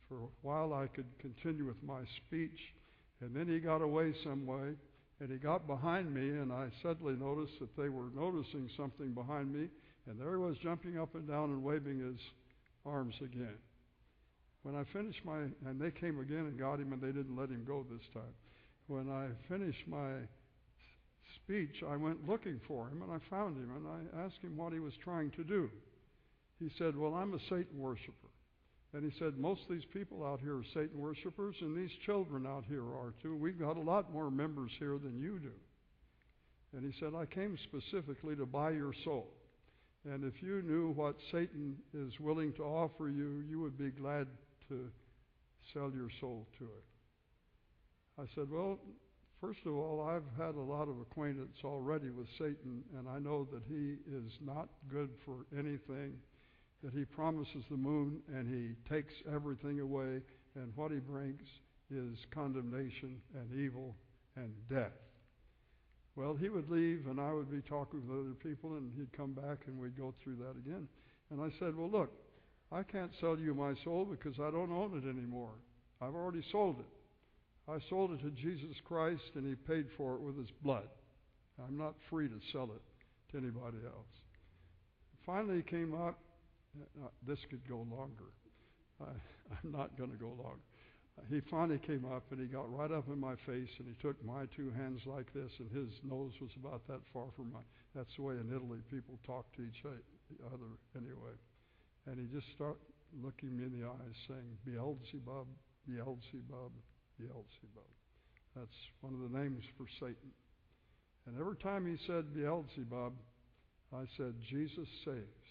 for 0.08 0.16
a 0.16 0.28
while, 0.42 0.74
I 0.74 0.88
could 0.88 1.06
continue 1.20 1.66
with 1.66 1.80
my 1.82 2.00
speech. 2.26 2.58
And 3.20 3.34
then 3.34 3.46
he 3.46 3.60
got 3.60 3.80
away 3.80 4.12
some 4.24 4.44
way, 4.44 4.74
and 5.20 5.30
he 5.30 5.38
got 5.38 5.68
behind 5.68 6.12
me, 6.12 6.30
and 6.30 6.52
I 6.52 6.66
suddenly 6.82 7.14
noticed 7.14 7.54
that 7.60 7.76
they 7.76 7.88
were 7.88 8.10
noticing 8.14 8.68
something 8.76 9.12
behind 9.12 9.54
me. 9.54 9.68
And 10.06 10.20
there 10.20 10.32
he 10.32 10.36
was 10.36 10.56
jumping 10.62 10.98
up 10.98 11.14
and 11.14 11.28
down 11.28 11.50
and 11.50 11.62
waving 11.62 12.00
his 12.00 12.20
arms 12.84 13.14
again. 13.22 13.56
When 14.64 14.74
I 14.74 14.82
finished 14.92 15.24
my, 15.24 15.38
and 15.66 15.80
they 15.80 15.92
came 15.92 16.18
again 16.18 16.46
and 16.50 16.58
got 16.58 16.80
him, 16.80 16.92
and 16.92 17.00
they 17.00 17.12
didn't 17.12 17.36
let 17.36 17.48
him 17.48 17.64
go 17.64 17.86
this 17.88 18.06
time 18.12 18.34
when 18.86 19.10
I 19.10 19.28
finished 19.48 19.86
my 19.86 20.12
speech, 21.36 21.82
I 21.88 21.96
went 21.96 22.28
looking 22.28 22.60
for 22.68 22.88
him 22.88 23.02
and 23.02 23.10
I 23.10 23.18
found 23.30 23.56
him 23.56 23.70
and 23.76 23.86
I 23.86 24.24
asked 24.24 24.42
him 24.42 24.56
what 24.56 24.72
he 24.72 24.78
was 24.78 24.92
trying 25.02 25.30
to 25.32 25.44
do. 25.44 25.70
He 26.58 26.70
said, 26.78 26.96
Well, 26.96 27.14
I'm 27.14 27.34
a 27.34 27.38
Satan 27.48 27.78
worshiper. 27.78 28.28
And 28.92 29.10
he 29.10 29.18
said, 29.18 29.38
Most 29.38 29.62
of 29.62 29.70
these 29.70 29.86
people 29.92 30.24
out 30.24 30.40
here 30.40 30.56
are 30.56 30.64
Satan 30.74 30.98
worshipers, 30.98 31.56
and 31.60 31.76
these 31.76 31.90
children 32.06 32.46
out 32.46 32.64
here 32.68 32.84
are 32.84 33.12
too. 33.22 33.36
We've 33.36 33.58
got 33.58 33.76
a 33.76 33.80
lot 33.80 34.12
more 34.12 34.30
members 34.30 34.70
here 34.78 34.98
than 34.98 35.18
you 35.18 35.38
do. 35.38 35.52
And 36.76 36.84
he 36.84 36.98
said, 37.00 37.12
I 37.16 37.26
came 37.26 37.58
specifically 37.64 38.36
to 38.36 38.46
buy 38.46 38.70
your 38.70 38.92
soul. 39.04 39.28
And 40.04 40.24
if 40.24 40.42
you 40.42 40.62
knew 40.62 40.90
what 40.92 41.16
Satan 41.32 41.76
is 41.94 42.12
willing 42.20 42.52
to 42.54 42.62
offer 42.62 43.08
you, 43.08 43.42
you 43.48 43.60
would 43.60 43.78
be 43.78 43.90
glad 43.90 44.26
to 44.68 44.90
sell 45.72 45.90
your 45.94 46.08
soul 46.20 46.46
to 46.58 46.64
it. 46.64 46.84
I 48.20 48.24
said, 48.34 48.50
Well, 48.50 48.78
first 49.40 49.60
of 49.66 49.74
all, 49.74 50.06
I've 50.08 50.26
had 50.38 50.54
a 50.54 50.60
lot 50.60 50.88
of 50.88 51.00
acquaintance 51.00 51.56
already 51.64 52.10
with 52.10 52.28
Satan, 52.38 52.84
and 52.98 53.08
I 53.08 53.18
know 53.18 53.46
that 53.52 53.62
he 53.68 53.96
is 54.10 54.32
not 54.40 54.68
good 54.90 55.10
for 55.24 55.46
anything, 55.56 56.14
that 56.82 56.92
he 56.92 57.04
promises 57.04 57.64
the 57.70 57.76
moon 57.76 58.20
and 58.32 58.46
he 58.46 58.74
takes 58.92 59.14
everything 59.32 59.80
away, 59.80 60.20
and 60.54 60.72
what 60.76 60.92
he 60.92 60.98
brings 60.98 61.42
is 61.90 62.18
condemnation 62.30 63.20
and 63.34 63.60
evil 63.60 63.96
and 64.36 64.52
death. 64.68 64.92
Well, 66.16 66.34
he 66.34 66.48
would 66.48 66.70
leave, 66.70 67.06
and 67.08 67.20
I 67.20 67.32
would 67.32 67.50
be 67.50 67.60
talking 67.68 68.06
with 68.06 68.18
other 68.18 68.34
people, 68.34 68.76
and 68.76 68.92
he'd 68.96 69.12
come 69.12 69.32
back, 69.32 69.58
and 69.66 69.78
we'd 69.78 69.96
go 69.96 70.14
through 70.22 70.36
that 70.36 70.56
again. 70.56 70.86
And 71.30 71.40
I 71.40 71.50
said, 71.58 71.74
Well, 71.74 71.90
look, 71.90 72.12
I 72.74 72.82
can't 72.82 73.12
sell 73.20 73.38
you 73.38 73.54
my 73.54 73.74
soul 73.84 74.04
because 74.04 74.40
I 74.40 74.50
don't 74.50 74.72
own 74.72 75.00
it 75.00 75.08
anymore. 75.08 75.54
I've 76.02 76.16
already 76.16 76.42
sold 76.50 76.80
it. 76.80 77.70
I 77.70 77.78
sold 77.88 78.10
it 78.10 78.20
to 78.22 78.30
Jesus 78.30 78.76
Christ 78.84 79.22
and 79.36 79.46
he 79.46 79.54
paid 79.54 79.86
for 79.96 80.16
it 80.16 80.20
with 80.20 80.36
his 80.36 80.50
blood. 80.60 80.88
I'm 81.64 81.78
not 81.78 81.94
free 82.10 82.26
to 82.26 82.40
sell 82.50 82.68
it 82.74 82.82
to 83.30 83.38
anybody 83.38 83.78
else. 83.86 84.10
Finally, 85.24 85.58
he 85.58 85.62
came 85.62 85.94
up. 85.94 86.18
Uh, 87.00 87.06
this 87.24 87.38
could 87.48 87.62
go 87.68 87.86
longer. 87.88 88.34
I, 89.00 89.04
I'm 89.54 89.70
not 89.70 89.96
going 89.96 90.10
to 90.10 90.16
go 90.16 90.34
long. 90.36 90.58
Uh, 91.16 91.22
he 91.30 91.40
finally 91.48 91.78
came 91.78 92.04
up 92.04 92.24
and 92.32 92.40
he 92.40 92.46
got 92.46 92.66
right 92.74 92.90
up 92.90 93.06
in 93.06 93.20
my 93.20 93.36
face 93.46 93.70
and 93.78 93.86
he 93.86 93.94
took 94.02 94.18
my 94.24 94.46
two 94.56 94.72
hands 94.76 95.00
like 95.06 95.32
this 95.32 95.50
and 95.60 95.70
his 95.70 95.94
nose 96.02 96.32
was 96.40 96.50
about 96.58 96.82
that 96.88 97.00
far 97.12 97.26
from 97.36 97.52
mine. 97.52 97.70
That's 97.94 98.10
the 98.16 98.22
way 98.22 98.34
in 98.34 98.50
Italy 98.50 98.80
people 98.90 99.14
talk 99.24 99.46
to 99.54 99.62
each 99.62 99.86
other 99.86 100.74
anyway. 100.96 101.38
And 102.06 102.18
he 102.18 102.26
just 102.34 102.46
started 102.54 102.80
looking 103.22 103.56
me 103.56 103.64
in 103.64 103.80
the 103.80 103.86
eyes 103.86 104.16
saying, 104.28 104.58
Beelzebub, 104.66 105.46
Beelzebub, 105.88 106.72
Beelzebub. 107.18 107.90
That's 108.56 108.78
one 109.00 109.14
of 109.14 109.20
the 109.20 109.38
names 109.38 109.64
for 109.76 109.86
Satan. 109.98 110.30
And 111.26 111.38
every 111.40 111.56
time 111.56 111.86
he 111.86 111.96
said 112.06 112.34
Beelzebub, 112.34 113.12
I 113.92 114.04
said, 114.16 114.34
Jesus 114.50 114.88
saves. 115.04 115.50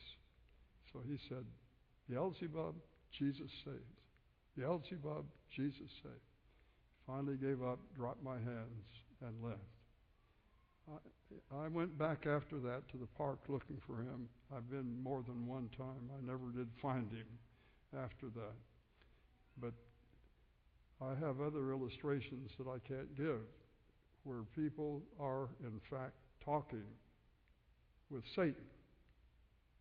So 0.92 1.00
he 1.08 1.18
said, 1.30 1.46
Beelzebub, 2.10 2.76
Jesus 3.18 3.50
saves. 3.66 3.98
Beelzebub, 4.58 5.26
Jesus 5.56 5.90
saves. 6.04 6.30
Finally 7.08 7.38
gave 7.38 7.64
up, 7.64 7.80
dropped 7.96 8.24
my 8.24 8.36
hands, 8.36 8.86
and 9.26 9.34
left. 9.44 9.60
I, 10.92 11.66
I 11.66 11.68
went 11.68 11.98
back 11.98 12.28
after 12.28 12.60
that 12.60 12.88
to 12.92 12.98
the 12.98 13.08
park 13.18 13.40
looking 13.48 13.78
for 13.88 13.98
him. 13.98 14.30
I've 14.56 14.70
been 14.70 15.02
more 15.02 15.24
than 15.26 15.48
one 15.48 15.70
time. 15.78 16.10
I 16.16 16.26
never 16.26 16.52
did 16.56 16.68
find 16.82 17.12
him 17.12 17.26
after 17.98 18.28
that. 18.36 18.56
But 19.60 19.74
I 21.02 21.16
have 21.26 21.42
other 21.42 21.72
illustrations 21.72 22.52
that 22.58 22.68
I 22.68 22.78
can't 22.88 23.16
give 23.16 23.42
where 24.24 24.44
people 24.56 25.02
are, 25.20 25.50
in 25.64 25.80
fact, 25.90 26.14
talking 26.44 26.86
with 28.10 28.24
Satan. 28.36 28.70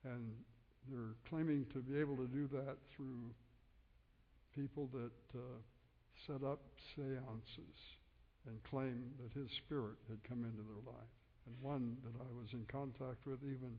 And 0.04 0.32
they're 0.90 1.14
claiming 1.28 1.66
to 1.72 1.78
be 1.78 1.98
able 2.00 2.16
to 2.16 2.26
do 2.26 2.48
that 2.52 2.76
through 2.96 3.30
people 4.54 4.88
that 4.92 5.38
uh, 5.38 5.60
set 6.26 6.42
up 6.46 6.60
seances 6.94 7.78
and 8.46 8.62
claim 8.64 9.04
that 9.22 9.38
his 9.38 9.48
spirit 9.64 9.96
had 10.08 10.18
come 10.28 10.44
into 10.44 10.62
their 10.62 10.82
life. 10.84 11.12
And 11.46 11.54
one 11.60 11.96
that 12.04 12.14
I 12.20 12.30
was 12.34 12.52
in 12.52 12.64
contact 12.70 13.26
with 13.26 13.38
even 13.44 13.78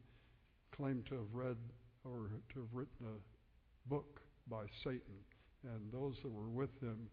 claimed 0.75 1.05
to 1.07 1.15
have 1.15 1.33
read 1.33 1.57
or 2.03 2.29
to 2.53 2.59
have 2.59 2.73
written 2.73 3.07
a 3.07 3.89
book 3.89 4.21
by 4.49 4.65
Satan. 4.83 5.19
And 5.63 5.91
those 5.91 6.15
that 6.23 6.31
were 6.31 6.49
with 6.49 6.71
him 6.81 7.07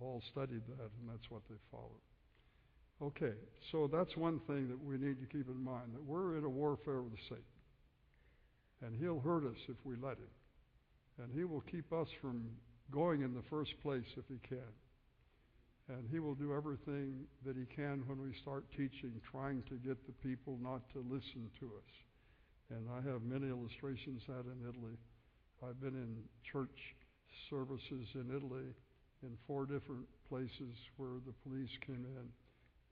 all 0.00 0.22
studied 0.32 0.62
that, 0.66 0.90
and 1.00 1.08
that's 1.08 1.30
what 1.30 1.42
they 1.48 1.56
followed. 1.70 2.04
Okay, 3.00 3.34
so 3.70 3.88
that's 3.90 4.16
one 4.16 4.40
thing 4.46 4.68
that 4.68 4.82
we 4.82 4.98
need 4.98 5.20
to 5.20 5.26
keep 5.26 5.48
in 5.48 5.62
mind 5.62 5.94
that 5.94 6.02
we're 6.04 6.36
in 6.36 6.44
a 6.44 6.48
warfare 6.48 7.00
with 7.00 7.18
Satan. 7.28 7.44
And 8.82 8.96
he'll 9.00 9.20
hurt 9.20 9.44
us 9.44 9.58
if 9.68 9.76
we 9.84 9.94
let 9.96 10.18
him. 10.18 10.34
And 11.22 11.32
he 11.32 11.44
will 11.44 11.62
keep 11.62 11.92
us 11.92 12.08
from 12.20 12.50
going 12.90 13.22
in 13.22 13.34
the 13.34 13.42
first 13.48 13.70
place 13.82 14.06
if 14.16 14.24
he 14.28 14.38
can. 14.48 14.72
And 15.88 16.06
he 16.10 16.18
will 16.18 16.34
do 16.34 16.54
everything 16.54 17.24
that 17.46 17.56
he 17.56 17.64
can 17.74 18.02
when 18.06 18.20
we 18.20 18.34
start 18.42 18.64
teaching, 18.72 19.12
trying 19.30 19.62
to 19.68 19.76
get 19.76 20.04
the 20.06 20.12
people 20.28 20.58
not 20.60 20.82
to 20.92 20.98
listen 21.08 21.50
to 21.60 21.66
us. 21.66 22.07
And 22.70 22.88
I 22.90 23.00
have 23.10 23.22
many 23.22 23.48
illustrations 23.48 24.22
that 24.28 24.44
in 24.44 24.60
Italy. 24.68 24.96
I've 25.64 25.80
been 25.80 25.94
in 25.94 26.16
church 26.52 26.94
services 27.48 28.06
in 28.14 28.28
Italy 28.34 28.74
in 29.22 29.36
four 29.46 29.64
different 29.64 30.06
places 30.28 30.76
where 30.96 31.18
the 31.26 31.32
police 31.48 31.72
came 31.84 32.04
in 32.04 32.28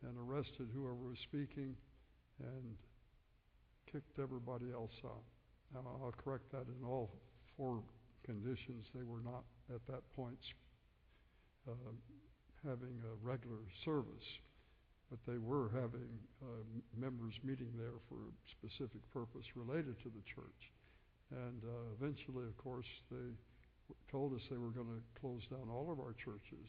and 0.08 0.16
arrested 0.18 0.68
whoever 0.74 0.94
was 0.94 1.18
speaking 1.22 1.76
and 2.40 2.76
kicked 3.90 4.18
everybody 4.18 4.72
else 4.72 4.96
out. 5.04 5.22
Now, 5.74 5.80
I'll 6.02 6.14
correct 6.24 6.50
that 6.52 6.66
in 6.66 6.84
all 6.84 7.10
four 7.56 7.82
conditions. 8.24 8.86
They 8.94 9.04
were 9.04 9.22
not 9.24 9.44
at 9.74 9.86
that 9.88 10.02
point 10.14 10.38
uh, 11.68 11.72
having 12.64 13.02
a 13.04 13.26
regular 13.26 13.62
service. 13.84 14.26
But 15.10 15.18
they 15.26 15.38
were 15.38 15.70
having 15.74 16.10
uh, 16.42 16.62
members 16.96 17.34
meeting 17.44 17.70
there 17.78 17.98
for 18.08 18.16
a 18.26 18.34
specific 18.50 19.00
purpose 19.12 19.46
related 19.54 19.98
to 20.02 20.10
the 20.10 20.22
church. 20.26 20.72
And 21.30 21.62
uh, 21.62 21.94
eventually, 21.98 22.44
of 22.46 22.56
course, 22.58 22.86
they 23.10 23.34
told 24.10 24.34
us 24.34 24.42
they 24.50 24.58
were 24.58 24.74
going 24.74 24.90
to 24.90 25.20
close 25.20 25.42
down 25.50 25.70
all 25.70 25.90
of 25.90 26.00
our 26.00 26.14
churches. 26.18 26.66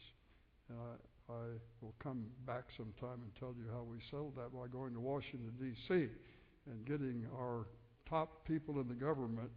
And 0.68 0.78
I, 0.78 1.32
I 1.32 1.44
will 1.80 1.94
come 1.98 2.26
back 2.46 2.64
sometime 2.76 3.22
and 3.22 3.30
tell 3.38 3.54
you 3.58 3.66
how 3.72 3.82
we 3.82 3.98
settled 4.10 4.36
that 4.36 4.54
by 4.54 4.68
going 4.68 4.94
to 4.94 5.00
Washington, 5.00 5.52
D.C. 5.58 6.08
and 6.70 6.86
getting 6.86 7.26
our 7.34 7.66
top 8.08 8.46
people 8.46 8.80
in 8.80 8.88
the 8.88 8.94
government 8.94 9.50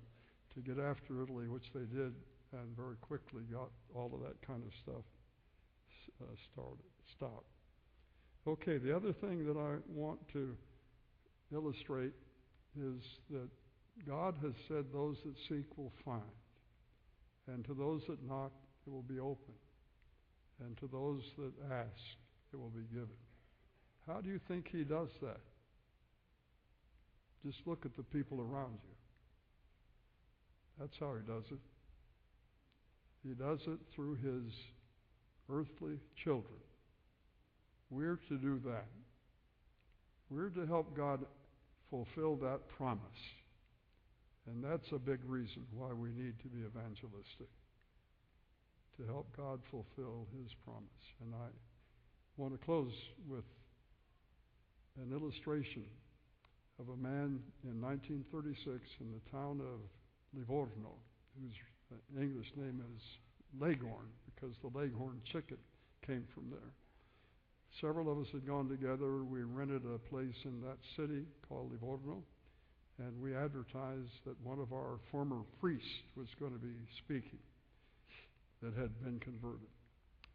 to 0.53 0.61
get 0.61 0.77
after 0.79 1.21
Italy, 1.23 1.47
which 1.47 1.71
they 1.73 1.85
did, 1.85 2.13
and 2.53 2.75
very 2.75 2.97
quickly 2.99 3.43
got 3.51 3.69
all 3.95 4.11
of 4.13 4.21
that 4.21 4.41
kind 4.45 4.61
of 4.65 4.73
stuff 4.83 5.05
uh, 6.21 6.35
started, 6.51 6.91
stopped. 7.15 7.60
Okay, 8.47 8.79
the 8.79 8.95
other 8.95 9.13
thing 9.13 9.45
that 9.45 9.55
I 9.55 9.75
want 9.87 10.19
to 10.33 10.55
illustrate 11.53 12.13
is 12.75 13.03
that 13.29 13.47
God 14.07 14.35
has 14.41 14.53
said 14.67 14.85
those 14.91 15.17
that 15.25 15.35
seek 15.47 15.77
will 15.77 15.93
find, 16.03 16.21
and 17.47 17.63
to 17.65 17.75
those 17.75 18.01
that 18.07 18.23
knock 18.27 18.51
it 18.87 18.89
will 18.89 19.03
be 19.03 19.19
open, 19.19 19.53
and 20.65 20.75
to 20.77 20.89
those 20.91 21.21
that 21.37 21.51
ask 21.71 22.17
it 22.51 22.57
will 22.57 22.71
be 22.71 22.85
given. 22.91 23.09
How 24.07 24.21
do 24.21 24.29
you 24.29 24.39
think 24.47 24.67
He 24.71 24.83
does 24.83 25.09
that? 25.21 25.41
Just 27.45 27.59
look 27.67 27.85
at 27.85 27.95
the 27.95 28.03
people 28.03 28.39
around 28.39 28.79
you. 28.83 28.95
That's 30.79 30.97
how 30.99 31.13
He 31.13 31.31
does 31.31 31.45
it. 31.51 31.59
He 33.27 33.35
does 33.35 33.59
it 33.67 33.79
through 33.93 34.15
His 34.15 34.51
earthly 35.47 35.99
children. 36.23 36.57
We're 37.91 38.19
to 38.29 38.37
do 38.37 38.59
that. 38.65 38.85
We're 40.29 40.49
to 40.49 40.65
help 40.65 40.95
God 40.95 41.19
fulfill 41.89 42.37
that 42.37 42.61
promise. 42.77 43.01
And 44.47 44.63
that's 44.63 44.91
a 44.93 44.97
big 44.97 45.19
reason 45.27 45.67
why 45.75 45.93
we 45.93 46.09
need 46.09 46.39
to 46.41 46.47
be 46.47 46.59
evangelistic. 46.59 47.51
To 48.97 49.05
help 49.05 49.27
God 49.35 49.59
fulfill 49.69 50.25
His 50.41 50.51
promise. 50.63 51.05
And 51.21 51.35
I 51.35 51.47
want 52.37 52.53
to 52.53 52.65
close 52.65 52.93
with 53.27 53.43
an 54.97 55.11
illustration 55.11 55.83
of 56.79 56.87
a 56.89 56.97
man 56.97 57.39
in 57.63 57.81
1936 57.81 58.79
in 59.01 59.11
the 59.11 59.37
town 59.37 59.59
of 59.59 59.79
Livorno, 60.33 60.95
whose 61.39 61.55
English 62.17 62.51
name 62.55 62.81
is 62.95 63.01
Leghorn, 63.59 64.07
because 64.25 64.55
the 64.61 64.79
Leghorn 64.79 65.21
chicken 65.31 65.57
came 66.05 66.25
from 66.33 66.49
there. 66.49 66.71
Several 67.79 68.11
of 68.11 68.19
us 68.19 68.27
had 68.31 68.45
gone 68.45 68.67
together. 68.67 69.23
We 69.23 69.43
rented 69.43 69.83
a 69.85 69.97
place 70.09 70.35
in 70.43 70.61
that 70.61 70.77
city 70.97 71.23
called 71.47 71.71
Livorno, 71.71 72.21
and 72.99 73.21
we 73.21 73.35
advertised 73.35 74.11
that 74.25 74.35
one 74.43 74.59
of 74.59 74.73
our 74.73 74.99
former 75.09 75.41
priests 75.59 75.87
was 76.15 76.27
going 76.39 76.51
to 76.51 76.59
be 76.59 76.75
speaking 76.97 77.39
that 78.61 78.73
had 78.75 78.91
been 79.03 79.19
converted. 79.19 79.71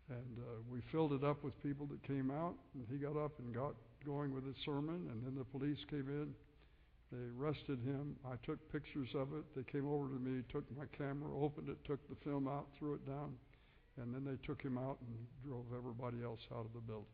And 0.08 0.38
uh, 0.38 0.62
we 0.70 0.80
filled 0.90 1.12
it 1.12 1.24
up 1.24 1.42
with 1.44 1.60
people 1.62 1.86
that 1.86 2.02
came 2.06 2.30
out, 2.30 2.54
and 2.74 2.86
he 2.90 2.96
got 2.96 3.16
up 3.16 3.32
and 3.38 3.54
got 3.54 3.74
going 4.04 4.32
with 4.32 4.46
his 4.46 4.56
sermon, 4.64 5.08
and 5.10 5.22
then 5.24 5.34
the 5.36 5.44
police 5.44 5.78
came 5.90 6.08
in. 6.08 6.32
They 7.12 7.22
arrested 7.38 7.78
him. 7.84 8.16
I 8.24 8.34
took 8.44 8.58
pictures 8.72 9.08
of 9.14 9.32
it. 9.34 9.44
They 9.54 9.62
came 9.62 9.86
over 9.86 10.08
to 10.08 10.18
me, 10.18 10.42
took 10.50 10.64
my 10.76 10.86
camera, 10.96 11.30
opened 11.30 11.68
it, 11.68 11.78
took 11.84 12.00
the 12.08 12.16
film 12.24 12.48
out, 12.48 12.66
threw 12.78 12.94
it 12.94 13.06
down, 13.06 13.34
and 14.00 14.14
then 14.14 14.24
they 14.24 14.38
took 14.46 14.62
him 14.62 14.78
out 14.78 14.98
and 15.06 15.14
drove 15.44 15.66
everybody 15.76 16.24
else 16.24 16.40
out 16.52 16.64
of 16.66 16.72
the 16.74 16.80
building. 16.80 17.06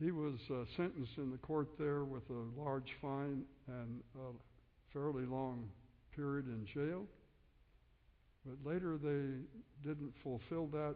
He 0.00 0.12
was 0.12 0.38
uh, 0.50 0.64
sentenced 0.76 1.18
in 1.18 1.30
the 1.30 1.38
court 1.38 1.68
there 1.78 2.04
with 2.04 2.22
a 2.30 2.60
large 2.60 2.96
fine 3.02 3.42
and 3.66 4.00
a 4.16 4.32
fairly 4.92 5.26
long 5.26 5.68
period 6.14 6.46
in 6.46 6.66
jail. 6.72 7.04
But 8.46 8.70
later 8.70 8.96
they 8.96 9.42
didn't 9.82 10.12
fulfill 10.22 10.68
that 10.68 10.94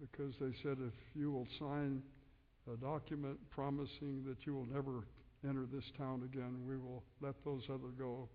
because 0.00 0.34
they 0.40 0.52
said 0.62 0.78
if 0.80 0.94
you 1.14 1.30
will 1.30 1.46
sign 1.58 2.02
a 2.72 2.76
document 2.76 3.38
promising 3.50 4.24
that 4.26 4.44
you 4.44 4.54
will 4.54 4.66
never 4.66 5.06
enter 5.48 5.66
this 5.72 5.84
town 5.96 6.22
again, 6.24 6.66
we 6.66 6.76
will 6.76 7.02
let 7.20 7.34
those 7.44 7.62
other 7.68 7.92
go 7.98 8.28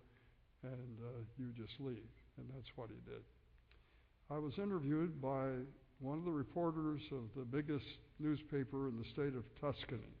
and 0.62 0.98
uh, 1.04 1.20
you 1.38 1.52
just 1.56 1.78
leave. 1.80 2.08
And 2.38 2.46
that's 2.54 2.70
what 2.76 2.88
he 2.88 3.10
did. 3.10 3.22
I 4.30 4.38
was 4.38 4.54
interviewed 4.58 5.20
by 5.20 5.50
one 5.98 6.18
of 6.18 6.24
the 6.24 6.30
reporters 6.30 7.00
of 7.12 7.24
the 7.36 7.44
biggest 7.44 7.86
newspaper 8.18 8.88
in 8.88 8.98
the 8.98 9.08
state 9.12 9.34
of 9.34 9.44
Tuscany. 9.60 10.12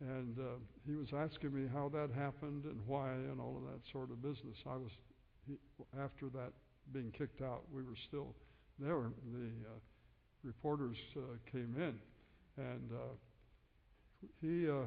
And 0.00 0.38
uh, 0.38 0.58
he 0.86 0.94
was 0.94 1.08
asking 1.12 1.54
me 1.54 1.68
how 1.72 1.88
that 1.90 2.10
happened 2.14 2.64
and 2.64 2.80
why 2.86 3.12
and 3.12 3.40
all 3.40 3.56
of 3.56 3.62
that 3.72 3.80
sort 3.92 4.10
of 4.10 4.22
business. 4.22 4.56
I 4.66 4.76
was, 4.76 4.90
he, 5.46 5.54
after 6.00 6.28
that 6.34 6.52
being 6.92 7.12
kicked 7.16 7.42
out, 7.42 7.62
we 7.72 7.82
were 7.82 7.98
still 8.08 8.34
there. 8.78 9.10
The 9.32 9.46
uh, 9.46 9.78
reporters 10.42 10.96
uh, 11.16 11.20
came 11.50 11.74
in, 11.76 11.94
and 12.56 12.90
uh, 12.92 13.14
he 14.40 14.68
uh, 14.68 14.86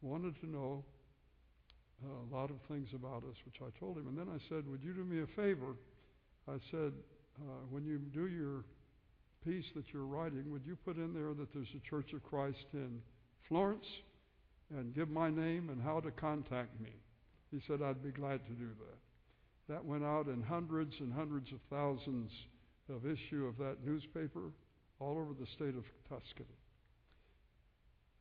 wanted 0.00 0.40
to 0.40 0.46
know 0.48 0.84
a 2.04 2.34
lot 2.34 2.50
of 2.50 2.56
things 2.68 2.88
about 2.94 3.24
us, 3.24 3.36
which 3.44 3.56
I 3.60 3.78
told 3.78 3.98
him. 3.98 4.06
And 4.06 4.16
then 4.16 4.28
I 4.28 4.38
said, 4.48 4.66
Would 4.66 4.82
you 4.82 4.94
do 4.94 5.04
me 5.04 5.22
a 5.22 5.26
favor? 5.26 5.76
I 6.48 6.56
said, 6.70 6.92
uh, 7.40 7.64
when 7.70 7.84
you 7.84 7.98
do 7.98 8.26
your 8.26 8.64
piece 9.44 9.64
that 9.74 9.92
you're 9.92 10.04
writing, 10.04 10.50
would 10.50 10.66
you 10.66 10.76
put 10.84 10.96
in 10.96 11.14
there 11.14 11.34
that 11.34 11.52
there's 11.52 11.74
a 11.74 11.88
Church 11.88 12.12
of 12.12 12.22
Christ 12.22 12.66
in 12.72 13.00
Florence 13.48 13.86
and 14.76 14.94
give 14.94 15.08
my 15.08 15.30
name 15.30 15.70
and 15.70 15.82
how 15.82 16.00
to 16.00 16.10
contact 16.10 16.80
me? 16.80 16.92
He 17.50 17.60
said, 17.66 17.82
I'd 17.82 18.02
be 18.02 18.12
glad 18.12 18.46
to 18.46 18.52
do 18.52 18.68
that. 18.68 19.72
That 19.72 19.84
went 19.84 20.04
out 20.04 20.26
in 20.26 20.42
hundreds 20.42 20.94
and 21.00 21.12
hundreds 21.12 21.52
of 21.52 21.58
thousands 21.70 22.30
of 22.88 23.06
issue 23.06 23.46
of 23.46 23.56
that 23.58 23.84
newspaper 23.84 24.50
all 24.98 25.18
over 25.18 25.32
the 25.38 25.46
state 25.54 25.76
of 25.76 25.84
Tuscany. 26.08 26.58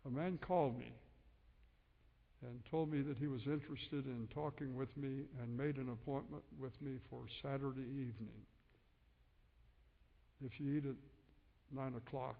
A 0.05 0.09
man 0.09 0.39
called 0.41 0.77
me 0.77 0.93
and 2.41 2.59
told 2.71 2.91
me 2.91 3.01
that 3.01 3.17
he 3.17 3.27
was 3.27 3.41
interested 3.45 4.05
in 4.05 4.27
talking 4.33 4.75
with 4.75 4.95
me 4.95 5.23
and 5.41 5.57
made 5.57 5.77
an 5.77 5.89
appointment 5.89 6.43
with 6.59 6.79
me 6.81 6.93
for 7.09 7.23
Saturday 7.41 7.81
evening 7.81 8.45
if 10.45 10.59
you 10.59 10.77
eat 10.77 10.85
at 10.85 10.95
9 11.75 11.95
o'clock 11.95 12.37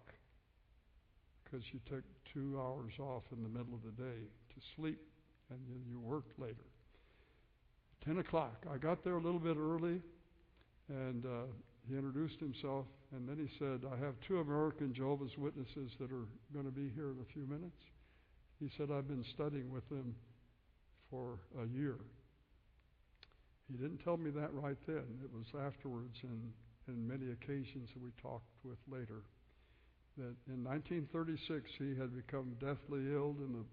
because 1.43 1.65
you 1.71 1.79
took 1.89 2.03
two 2.33 2.59
hours 2.59 2.93
off 2.99 3.23
in 3.31 3.43
the 3.43 3.49
middle 3.49 3.73
of 3.73 3.83
the 3.83 4.01
day 4.01 4.19
to 4.49 4.55
sleep 4.75 4.99
and 5.49 5.59
then 5.67 5.81
you 5.89 5.99
worked 5.99 6.39
later. 6.39 6.65
10 8.05 8.19
o'clock. 8.19 8.65
I 8.71 8.77
got 8.77 9.03
there 9.03 9.17
a 9.17 9.21
little 9.21 9.39
bit 9.39 9.57
early 9.57 10.01
and 10.87 11.25
uh, 11.25 11.45
he 11.87 11.95
introduced 11.95 12.39
himself 12.39 12.85
and 13.15 13.27
then 13.27 13.37
he 13.37 13.49
said, 13.57 13.81
I 13.91 13.97
have 14.03 14.13
two 14.27 14.39
American 14.39 14.93
Jehovah's 14.93 15.37
Witnesses 15.37 15.91
that 15.99 16.11
are 16.11 16.27
going 16.53 16.65
to 16.65 16.71
be 16.71 16.89
here 16.95 17.09
in 17.09 17.17
a 17.21 17.33
few 17.33 17.47
minutes. 17.47 17.77
He 18.59 18.69
said, 18.77 18.89
I've 18.91 19.07
been 19.07 19.25
studying 19.33 19.71
with 19.71 19.87
them 19.89 20.15
for 21.09 21.39
a 21.61 21.65
year. 21.67 21.95
He 23.71 23.77
didn't 23.77 23.99
tell 23.99 24.17
me 24.17 24.31
that 24.31 24.53
right 24.53 24.77
then. 24.87 25.05
It 25.23 25.31
was 25.33 25.45
afterwards, 25.65 26.17
and 26.23 26.51
in 26.89 27.07
many 27.07 27.31
occasions 27.31 27.89
that 27.93 28.01
we 28.01 28.09
talked 28.21 28.49
with 28.65 28.77
later, 28.89 29.21
that 30.17 30.35
in 30.49 30.65
1936 30.65 31.69
he 31.77 31.95
had 31.95 32.11
become 32.11 32.57
deathly 32.59 33.13
ill, 33.13 33.37
and 33.39 33.61
the 33.61 33.67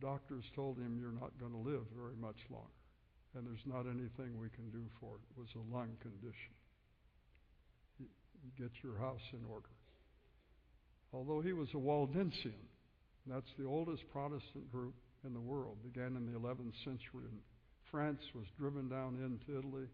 doctors 0.00 0.44
told 0.54 0.76
him, 0.76 1.00
You're 1.00 1.16
not 1.16 1.32
going 1.40 1.52
to 1.52 1.64
live 1.64 1.88
very 1.96 2.16
much 2.20 2.38
longer, 2.52 2.80
and 3.34 3.46
there's 3.48 3.64
not 3.64 3.88
anything 3.88 4.36
we 4.36 4.52
can 4.52 4.68
do 4.70 4.84
for 5.00 5.16
it. 5.16 5.24
It 5.32 5.40
was 5.40 5.50
a 5.56 5.64
lung 5.74 5.96
condition. 6.04 6.54
You, 7.98 8.06
get 8.60 8.70
your 8.84 8.98
house 9.00 9.24
in 9.32 9.42
order. 9.50 9.72
Although 11.12 11.40
he 11.40 11.52
was 11.52 11.68
a 11.72 11.80
Waldensian, 11.80 12.60
that's 13.26 13.50
the 13.58 13.64
oldest 13.64 14.04
Protestant 14.12 14.70
group 14.70 14.94
in 15.24 15.32
the 15.32 15.40
world, 15.40 15.78
began 15.82 16.14
in 16.14 16.30
the 16.30 16.38
11th 16.38 16.76
century, 16.84 17.26
and 17.26 17.40
France 17.90 18.20
was 18.34 18.44
driven 18.58 18.88
down 18.88 19.18
into 19.18 19.58
Italy 19.58 19.88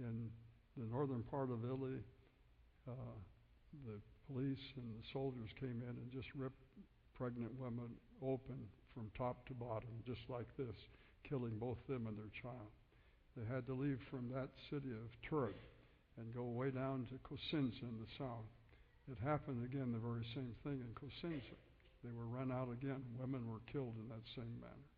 in 0.00 0.30
the 0.76 0.86
northern 0.86 1.22
part 1.22 1.50
of 1.50 1.64
Italy, 1.64 2.00
uh, 2.86 3.16
the 3.86 4.00
police 4.30 4.62
and 4.76 4.86
the 4.94 5.06
soldiers 5.12 5.50
came 5.58 5.82
in 5.82 5.94
and 5.96 6.12
just 6.12 6.28
ripped 6.34 6.62
pregnant 7.16 7.52
women 7.58 7.90
open 8.22 8.58
from 8.94 9.10
top 9.16 9.46
to 9.46 9.54
bottom, 9.54 9.90
just 10.06 10.22
like 10.28 10.46
this, 10.56 10.74
killing 11.28 11.58
both 11.58 11.78
them 11.88 12.06
and 12.06 12.16
their 12.16 12.30
child. 12.42 12.70
They 13.36 13.46
had 13.46 13.66
to 13.66 13.74
leave 13.74 13.98
from 14.10 14.30
that 14.34 14.50
city 14.70 14.90
of 14.90 15.10
Turin 15.22 15.54
and 16.18 16.34
go 16.34 16.42
way 16.42 16.70
down 16.70 17.06
to 17.10 17.18
Cosenza 17.22 17.82
in 17.82 17.98
the 17.98 18.10
south. 18.18 18.46
It 19.10 19.18
happened 19.22 19.64
again, 19.64 19.92
the 19.92 19.98
very 19.98 20.26
same 20.34 20.54
thing 20.62 20.82
in 20.82 20.92
Cosenza. 20.94 21.58
They 22.04 22.10
were 22.10 22.26
run 22.26 22.52
out 22.52 22.70
again. 22.70 23.02
Women 23.18 23.48
were 23.48 23.62
killed 23.70 23.94
in 23.98 24.08
that 24.08 24.26
same 24.34 24.58
manner. 24.60 24.88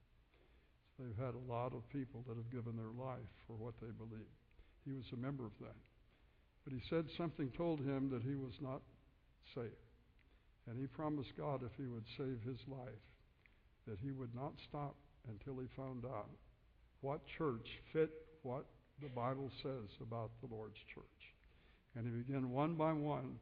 So 0.96 1.04
they've 1.04 1.24
had 1.24 1.34
a 1.34 1.50
lot 1.50 1.72
of 1.72 1.88
people 1.90 2.24
that 2.28 2.36
have 2.36 2.50
given 2.50 2.76
their 2.76 2.92
life 2.92 3.30
for 3.46 3.54
what 3.56 3.74
they 3.80 3.92
believe. 3.92 4.39
He 4.84 4.92
was 4.92 5.04
a 5.12 5.16
member 5.16 5.44
of 5.44 5.52
that. 5.60 5.76
But 6.64 6.72
he 6.72 6.80
said 6.88 7.06
something 7.16 7.50
told 7.56 7.80
him 7.80 8.10
that 8.10 8.22
he 8.22 8.34
was 8.34 8.54
not 8.60 8.82
safe. 9.54 9.80
And 10.68 10.78
he 10.78 10.86
promised 10.86 11.36
God 11.36 11.62
if 11.64 11.72
he 11.76 11.86
would 11.86 12.04
save 12.16 12.38
his 12.46 12.60
life, 12.68 13.04
that 13.86 13.98
he 14.02 14.12
would 14.12 14.34
not 14.34 14.52
stop 14.68 14.94
until 15.28 15.60
he 15.60 15.66
found 15.76 16.04
out 16.04 16.30
what 17.00 17.20
church 17.38 17.66
fit 17.92 18.10
what 18.42 18.66
the 19.02 19.08
Bible 19.08 19.50
says 19.62 19.88
about 20.00 20.30
the 20.40 20.54
Lord's 20.54 20.78
church. 20.94 21.04
And 21.96 22.04
he 22.04 22.12
began 22.22 22.50
one 22.50 22.74
by 22.74 22.92
one 22.92 23.36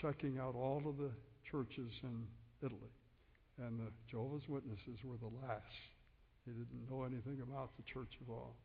checking 0.00 0.38
out 0.38 0.54
all 0.54 0.82
of 0.86 0.96
the 0.96 1.10
churches 1.50 1.92
in 2.02 2.26
Italy. 2.62 2.92
And 3.58 3.78
the 3.78 3.92
Jehovah's 4.10 4.48
Witnesses 4.48 4.98
were 5.04 5.16
the 5.18 5.34
last. 5.46 5.82
He 6.44 6.52
didn't 6.52 6.88
know 6.90 7.04
anything 7.04 7.42
about 7.42 7.76
the 7.76 7.82
Church 7.82 8.14
of 8.22 8.30
all, 8.30 8.56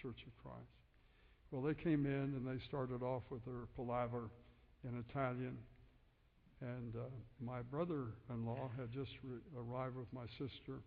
Church 0.00 0.20
of 0.26 0.32
Christ. 0.42 0.81
Well, 1.52 1.60
they 1.60 1.76
came 1.76 2.08
in 2.08 2.32
and 2.32 2.48
they 2.48 2.56
started 2.64 3.04
off 3.04 3.22
with 3.28 3.44
their 3.44 3.68
palaver 3.76 4.32
in 4.88 5.04
Italian. 5.08 5.58
And 6.64 6.96
uh, 6.96 7.12
my 7.44 7.60
brother-in-law 7.60 8.72
had 8.80 8.88
just 8.88 9.12
re- 9.20 9.44
arrived 9.52 10.00
with 10.00 10.08
my 10.16 10.24
sister, 10.40 10.80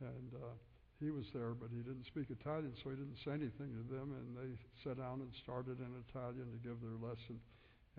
and 0.00 0.30
uh, 0.32 0.56
he 1.02 1.10
was 1.10 1.26
there, 1.34 1.52
but 1.52 1.68
he 1.68 1.84
didn't 1.84 2.06
speak 2.06 2.30
Italian, 2.30 2.72
so 2.80 2.88
he 2.88 2.96
didn't 2.96 3.20
say 3.26 3.36
anything 3.36 3.76
to 3.76 3.84
them. 3.92 4.16
And 4.16 4.32
they 4.32 4.56
sat 4.80 4.96
down 4.96 5.20
and 5.20 5.28
started 5.44 5.84
in 5.84 5.92
Italian 6.08 6.48
to 6.48 6.60
give 6.64 6.80
their 6.80 6.96
lesson. 6.96 7.36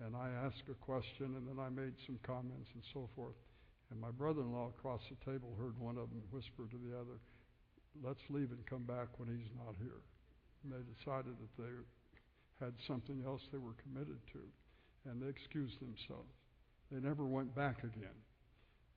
And 0.02 0.18
I 0.18 0.34
asked 0.42 0.66
a 0.66 0.78
question, 0.82 1.38
and 1.38 1.46
then 1.46 1.62
I 1.62 1.70
made 1.70 1.94
some 2.02 2.18
comments 2.26 2.66
and 2.74 2.82
so 2.90 3.06
forth. 3.14 3.38
And 3.94 4.00
my 4.00 4.10
brother-in-law 4.10 4.74
across 4.74 5.06
the 5.06 5.20
table 5.22 5.54
heard 5.54 5.78
one 5.78 6.02
of 6.02 6.10
them 6.10 6.26
whisper 6.34 6.66
to 6.66 6.78
the 6.82 6.98
other, 6.98 7.22
"Let's 8.02 8.24
leave 8.28 8.50
and 8.50 8.66
come 8.66 8.84
back 8.84 9.20
when 9.22 9.30
he's 9.30 9.54
not 9.54 9.76
here." 9.78 10.02
And 10.64 10.72
they 10.72 10.82
decided 10.98 11.38
that 11.38 11.54
they 11.54 11.70
had 12.60 12.74
something 12.86 13.22
else 13.26 13.42
they 13.52 13.58
were 13.58 13.76
committed 13.82 14.18
to, 14.32 14.40
and 15.08 15.22
they 15.22 15.28
excused 15.28 15.80
themselves. 15.80 16.32
They 16.90 17.00
never 17.00 17.24
went 17.24 17.54
back 17.54 17.78
again. 17.84 18.16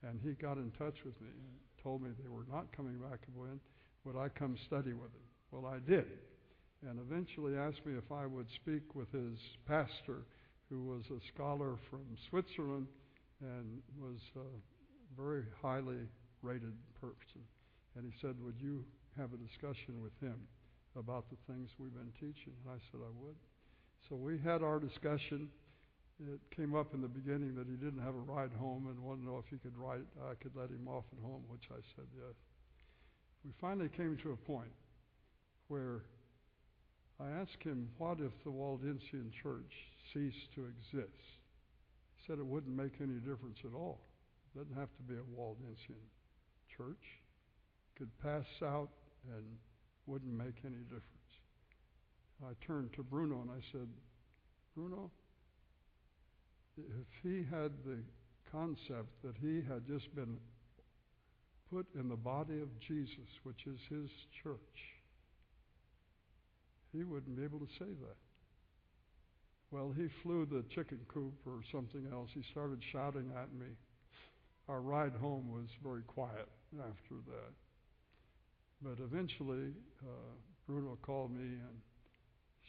And 0.03 0.19
he 0.23 0.31
got 0.31 0.57
in 0.57 0.71
touch 0.71 0.97
with 1.05 1.19
me 1.21 1.29
and 1.29 1.83
told 1.83 2.01
me 2.01 2.09
they 2.21 2.29
were 2.29 2.45
not 2.51 2.75
coming 2.75 2.97
back 2.97 3.19
again. 3.27 3.59
Would 4.05 4.15
I 4.17 4.29
come 4.29 4.57
study 4.65 4.93
with 4.93 5.13
him? 5.13 5.27
Well, 5.51 5.65
I 5.65 5.77
did. 5.77 6.05
And 6.87 6.99
eventually 6.99 7.55
asked 7.55 7.85
me 7.85 7.93
if 7.93 8.11
I 8.11 8.25
would 8.25 8.47
speak 8.55 8.95
with 8.95 9.11
his 9.11 9.37
pastor, 9.67 10.25
who 10.69 10.85
was 10.85 11.03
a 11.11 11.19
scholar 11.33 11.75
from 11.89 12.05
Switzerland 12.29 12.87
and 13.41 13.81
was 13.99 14.19
a 14.37 15.21
very 15.21 15.43
highly 15.61 16.07
rated 16.41 16.73
person. 16.99 17.43
And 17.95 18.05
he 18.05 18.13
said, 18.21 18.35
Would 18.41 18.55
you 18.57 18.85
have 19.17 19.33
a 19.33 19.37
discussion 19.37 20.01
with 20.01 20.17
him 20.21 20.39
about 20.95 21.25
the 21.29 21.37
things 21.51 21.69
we've 21.77 21.93
been 21.93 22.13
teaching? 22.19 22.53
And 22.63 22.73
I 22.73 22.79
said, 22.89 23.01
I 23.03 23.11
would. 23.21 23.35
So 24.11 24.17
we 24.17 24.37
had 24.43 24.61
our 24.61 24.77
discussion. 24.77 25.47
It 26.19 26.41
came 26.53 26.75
up 26.75 26.93
in 26.93 27.01
the 27.01 27.07
beginning 27.07 27.55
that 27.55 27.65
he 27.65 27.79
didn't 27.79 28.03
have 28.03 28.13
a 28.13 28.25
ride 28.27 28.51
home 28.59 28.91
and 28.91 28.99
wanted 28.99 29.23
to 29.23 29.27
know 29.31 29.37
if 29.39 29.47
he 29.49 29.55
could 29.55 29.77
ride, 29.77 30.03
I 30.27 30.35
could 30.35 30.51
let 30.53 30.67
him 30.67 30.85
off 30.85 31.05
at 31.15 31.23
home, 31.23 31.43
which 31.47 31.71
I 31.71 31.79
said 31.95 32.11
yes. 32.11 32.35
We 33.45 33.51
finally 33.61 33.87
came 33.87 34.17
to 34.21 34.33
a 34.33 34.35
point 34.35 34.75
where 35.69 36.03
I 37.21 37.31
asked 37.39 37.63
him, 37.63 37.87
What 37.99 38.19
if 38.19 38.33
the 38.43 38.51
Waldensian 38.51 39.31
church 39.41 39.71
ceased 40.13 40.51
to 40.55 40.67
exist? 40.67 41.23
He 42.17 42.27
said 42.27 42.37
it 42.37 42.45
wouldn't 42.45 42.75
make 42.75 42.99
any 42.99 43.23
difference 43.23 43.63
at 43.63 43.73
all. 43.73 44.01
It 44.53 44.59
doesn't 44.59 44.75
have 44.75 44.91
to 44.97 45.03
be 45.07 45.15
a 45.15 45.39
Waldensian 45.39 46.03
church. 46.75 47.05
It 47.95 47.97
could 47.97 48.11
pass 48.19 48.45
out 48.61 48.89
and 49.31 49.45
wouldn't 50.05 50.33
make 50.33 50.59
any 50.65 50.83
difference. 50.91 51.20
I 52.43 52.53
turned 52.65 52.93
to 52.93 53.03
Bruno 53.03 53.41
and 53.41 53.51
I 53.51 53.61
said, 53.71 53.87
Bruno, 54.75 55.11
if 56.77 57.07
he 57.21 57.45
had 57.49 57.71
the 57.85 57.99
concept 58.51 59.21
that 59.23 59.35
he 59.41 59.61
had 59.67 59.85
just 59.87 60.13
been 60.15 60.37
put 61.71 61.85
in 61.95 62.09
the 62.09 62.15
body 62.15 62.61
of 62.61 62.67
Jesus, 62.79 63.29
which 63.43 63.65
is 63.67 63.79
his 63.89 64.09
church, 64.43 64.57
he 66.91 67.03
wouldn't 67.03 67.37
be 67.37 67.43
able 67.43 67.59
to 67.59 67.69
say 67.79 67.85
that. 68.01 68.17
Well, 69.71 69.93
he 69.95 70.07
flew 70.21 70.45
the 70.45 70.65
chicken 70.75 70.99
coop 71.07 71.33
or 71.45 71.61
something 71.71 72.05
else. 72.11 72.29
He 72.33 72.43
started 72.51 72.81
shouting 72.91 73.31
at 73.41 73.53
me. 73.53 73.67
Our 74.67 74.81
ride 74.81 75.13
home 75.13 75.49
was 75.49 75.67
very 75.81 76.01
quiet 76.03 76.49
after 76.79 77.15
that. 77.27 77.53
But 78.81 79.03
eventually, 79.03 79.71
uh, 80.03 80.33
Bruno 80.67 80.97
called 81.01 81.31
me 81.31 81.43
and 81.43 81.79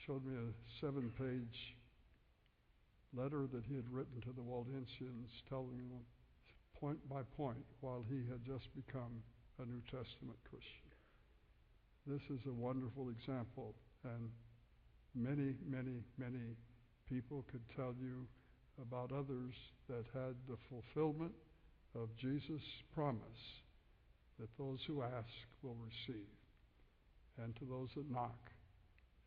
showed 0.06 0.24
me 0.24 0.34
a 0.34 0.50
seven 0.80 1.12
page 1.16 1.76
letter 3.14 3.46
that 3.52 3.64
he 3.68 3.76
had 3.76 3.88
written 3.90 4.20
to 4.22 4.32
the 4.34 4.42
Waldensians 4.42 5.30
telling 5.48 5.88
them 5.88 6.02
point 6.78 6.98
by 7.08 7.22
point 7.36 7.64
while 7.80 8.04
he 8.08 8.24
had 8.28 8.44
just 8.44 8.66
become 8.74 9.22
a 9.60 9.66
New 9.66 9.80
Testament 9.86 10.38
Christian. 10.48 10.90
This 12.06 12.22
is 12.30 12.40
a 12.48 12.52
wonderful 12.52 13.10
example, 13.10 13.74
and 14.02 14.30
many, 15.14 15.54
many, 15.64 16.02
many 16.18 16.56
people 17.08 17.44
could 17.52 17.62
tell 17.76 17.94
you 18.00 18.26
about 18.80 19.12
others 19.12 19.54
that 19.88 20.04
had 20.12 20.34
the 20.48 20.56
fulfillment 20.68 21.32
of 21.94 22.08
Jesus' 22.16 22.66
promise 22.94 23.62
that 24.40 24.48
those 24.58 24.80
who 24.86 25.02
ask 25.02 25.28
will 25.62 25.76
receive, 25.78 26.26
and 27.38 27.54
to 27.56 27.64
those 27.66 27.90
that 27.94 28.10
knock, 28.10 28.50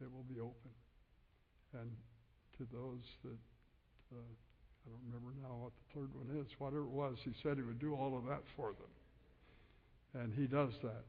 it 0.01 0.11
will 0.11 0.25
be 0.27 0.39
open. 0.39 0.73
And 1.73 1.91
to 2.57 2.67
those 2.71 3.03
that, 3.23 3.39
uh, 4.15 4.19
I 4.19 4.89
don't 4.89 5.03
remember 5.07 5.33
now 5.41 5.55
what 5.55 5.73
the 5.75 5.99
third 5.99 6.13
one 6.15 6.29
is, 6.39 6.47
whatever 6.59 6.83
it 6.83 6.89
was, 6.89 7.17
he 7.23 7.31
said 7.43 7.57
he 7.57 7.63
would 7.63 7.79
do 7.79 7.95
all 7.95 8.17
of 8.17 8.25
that 8.25 8.43
for 8.55 8.73
them. 8.73 10.21
And 10.21 10.33
he 10.33 10.47
does 10.47 10.71
that, 10.83 11.03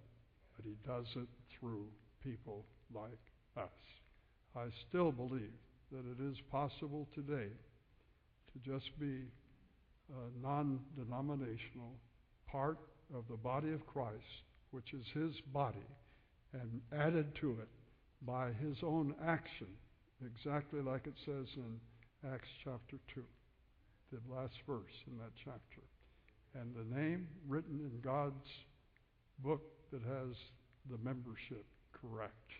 but 0.56 0.64
he 0.64 0.74
does 0.86 1.06
it 1.14 1.28
through 1.58 1.86
people 2.24 2.64
like 2.94 3.22
us. 3.56 3.70
I 4.56 4.66
still 4.88 5.12
believe 5.12 5.54
that 5.92 6.04
it 6.04 6.24
is 6.24 6.36
possible 6.50 7.06
today 7.14 7.50
to 8.52 8.58
just 8.64 8.98
be 8.98 9.22
a 10.10 10.42
non 10.42 10.80
denominational 10.96 11.92
part 12.50 12.78
of 13.14 13.24
the 13.30 13.36
body 13.36 13.72
of 13.72 13.86
Christ, 13.86 14.42
which 14.70 14.92
is 14.92 15.06
his 15.14 15.32
body, 15.52 15.86
and 16.52 16.80
added 16.92 17.34
to 17.40 17.58
it 17.60 17.68
by 18.22 18.52
his 18.60 18.78
own 18.82 19.14
action, 19.24 19.68
exactly 20.24 20.80
like 20.80 21.06
it 21.06 21.16
says 21.24 21.46
in 21.56 21.80
Acts 22.32 22.48
chapter 22.64 22.96
2, 23.14 23.22
the 24.12 24.34
last 24.34 24.54
verse 24.66 25.04
in 25.06 25.18
that 25.18 25.32
chapter. 25.44 25.82
And 26.54 26.74
the 26.74 26.96
name 26.96 27.28
written 27.46 27.80
in 27.80 28.00
God's 28.00 28.48
book 29.40 29.62
that 29.92 30.02
has 30.02 30.34
the 30.90 30.98
membership 31.04 31.64
correct. 31.92 32.52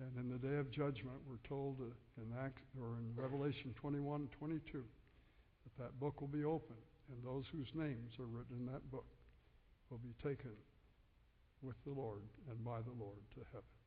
And 0.00 0.16
in 0.18 0.30
the 0.30 0.38
day 0.38 0.56
of 0.58 0.70
judgment, 0.70 1.18
we're 1.28 1.48
told 1.48 1.78
in 2.16 2.32
Acts 2.44 2.62
or 2.80 2.98
in 2.98 3.14
Revelation 3.14 3.74
21, 3.80 4.28
22, 4.38 4.84
that 5.64 5.82
that 5.82 6.00
book 6.00 6.20
will 6.20 6.28
be 6.28 6.44
opened, 6.44 6.78
and 7.10 7.24
those 7.24 7.44
whose 7.52 7.68
names 7.74 8.12
are 8.18 8.26
written 8.26 8.58
in 8.60 8.66
that 8.66 8.90
book 8.90 9.06
will 9.90 9.98
be 9.98 10.14
taken 10.22 10.52
with 11.62 11.76
the 11.84 11.92
Lord 11.92 12.22
and 12.50 12.64
by 12.64 12.78
the 12.80 12.94
Lord 12.98 13.18
to 13.34 13.40
heaven. 13.52 13.77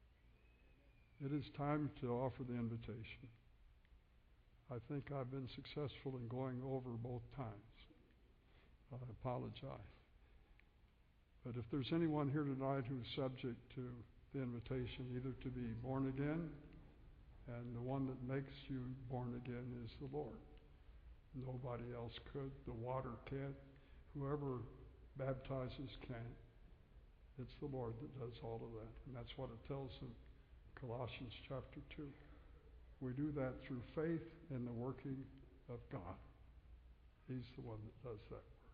It 1.23 1.31
is 1.37 1.45
time 1.55 1.91
to 2.01 2.09
offer 2.13 2.41
the 2.41 2.55
invitation. 2.55 3.29
I 4.73 4.81
think 4.89 5.11
I've 5.13 5.29
been 5.29 5.47
successful 5.53 6.17
in 6.17 6.27
going 6.27 6.61
over 6.65 6.89
both 6.97 7.21
times. 7.37 7.77
I 8.91 8.97
apologize. 9.21 9.93
But 11.45 11.55
if 11.57 11.65
there's 11.71 11.93
anyone 11.93 12.29
here 12.29 12.43
tonight 12.43 12.85
who's 12.89 13.05
subject 13.15 13.57
to 13.75 13.85
the 14.33 14.41
invitation 14.41 15.13
either 15.13 15.33
to 15.43 15.49
be 15.49 15.77
born 15.83 16.07
again, 16.09 16.49
and 17.47 17.75
the 17.75 17.81
one 17.81 18.07
that 18.07 18.17
makes 18.25 18.53
you 18.67 18.81
born 19.09 19.39
again 19.45 19.65
is 19.85 19.91
the 20.01 20.09
Lord. 20.15 20.41
Nobody 21.35 21.93
else 21.93 22.13
could. 22.33 22.51
The 22.65 22.73
water 22.73 23.13
can't. 23.29 23.55
Whoever 24.17 24.65
baptizes 25.17 25.93
can't. 26.07 26.37
It's 27.39 27.53
the 27.59 27.67
Lord 27.67 27.93
that 28.01 28.19
does 28.19 28.39
all 28.43 28.61
of 28.63 28.71
that. 28.79 28.93
And 29.05 29.15
that's 29.15 29.37
what 29.37 29.49
it 29.49 29.67
tells 29.67 29.91
in 30.01 30.09
Colossians 30.81 31.29
chapter 31.45 31.77
2. 31.95 32.09
We 33.05 33.13
do 33.13 33.29
that 33.37 33.53
through 33.61 33.85
faith 33.93 34.25
in 34.49 34.65
the 34.65 34.73
working 34.73 35.21
of 35.69 35.77
God. 35.93 36.17
He's 37.29 37.45
the 37.53 37.61
one 37.61 37.77
that 37.85 37.97
does 38.01 38.21
that 38.33 38.41
work. 38.41 38.73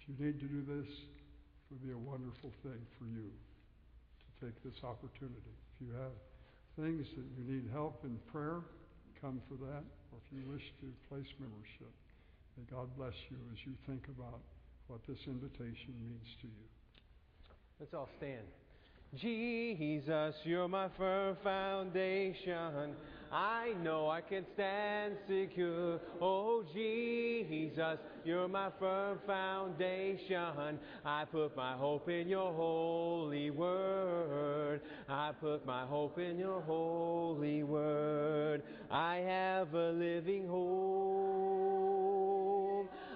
If 0.00 0.08
you 0.08 0.16
need 0.16 0.40
to 0.40 0.48
do 0.48 0.64
this, 0.64 0.88
it 0.88 1.68
would 1.68 1.84
be 1.84 1.92
a 1.92 2.00
wonderful 2.00 2.48
thing 2.64 2.80
for 2.96 3.04
you 3.04 3.28
to 3.28 4.28
take 4.40 4.56
this 4.64 4.80
opportunity. 4.80 5.52
If 5.76 5.84
you 5.84 5.92
have 6.00 6.16
things 6.80 7.04
that 7.12 7.28
you 7.36 7.44
need 7.44 7.68
help 7.68 8.00
in 8.08 8.16
prayer, 8.32 8.64
come 9.20 9.44
for 9.52 9.60
that. 9.68 9.84
Or 10.12 10.16
if 10.16 10.26
you 10.32 10.48
wish 10.48 10.64
to 10.80 10.88
place 11.12 11.28
membership, 11.36 11.92
may 12.56 12.64
God 12.72 12.88
bless 12.96 13.14
you 13.28 13.36
as 13.52 13.60
you 13.68 13.76
think 13.84 14.08
about 14.08 14.40
what 14.88 15.04
this 15.04 15.20
invitation 15.28 15.92
means 16.00 16.28
to 16.40 16.48
you. 16.48 16.66
Let's 17.78 17.92
all 17.92 18.08
stand. 18.16 18.48
Jesus, 19.14 20.34
you're 20.44 20.68
my 20.68 20.88
firm 20.96 21.36
foundation. 21.44 22.94
I 23.30 23.74
know 23.82 24.08
I 24.08 24.22
can 24.22 24.46
stand 24.54 25.16
secure. 25.28 26.00
Oh, 26.20 26.64
Jesus, 26.72 27.98
you're 28.24 28.48
my 28.48 28.70
firm 28.78 29.18
foundation. 29.26 30.78
I 31.04 31.26
put 31.30 31.54
my 31.54 31.74
hope 31.74 32.08
in 32.08 32.26
your 32.26 32.54
holy 32.54 33.50
word. 33.50 34.80
I 35.10 35.32
put 35.38 35.66
my 35.66 35.84
hope 35.84 36.18
in 36.18 36.38
your 36.38 36.62
holy 36.62 37.62
word. 37.64 38.62
I 38.90 39.16
have 39.16 39.74
a 39.74 39.90
living 39.90 40.46
hope. 40.48 41.52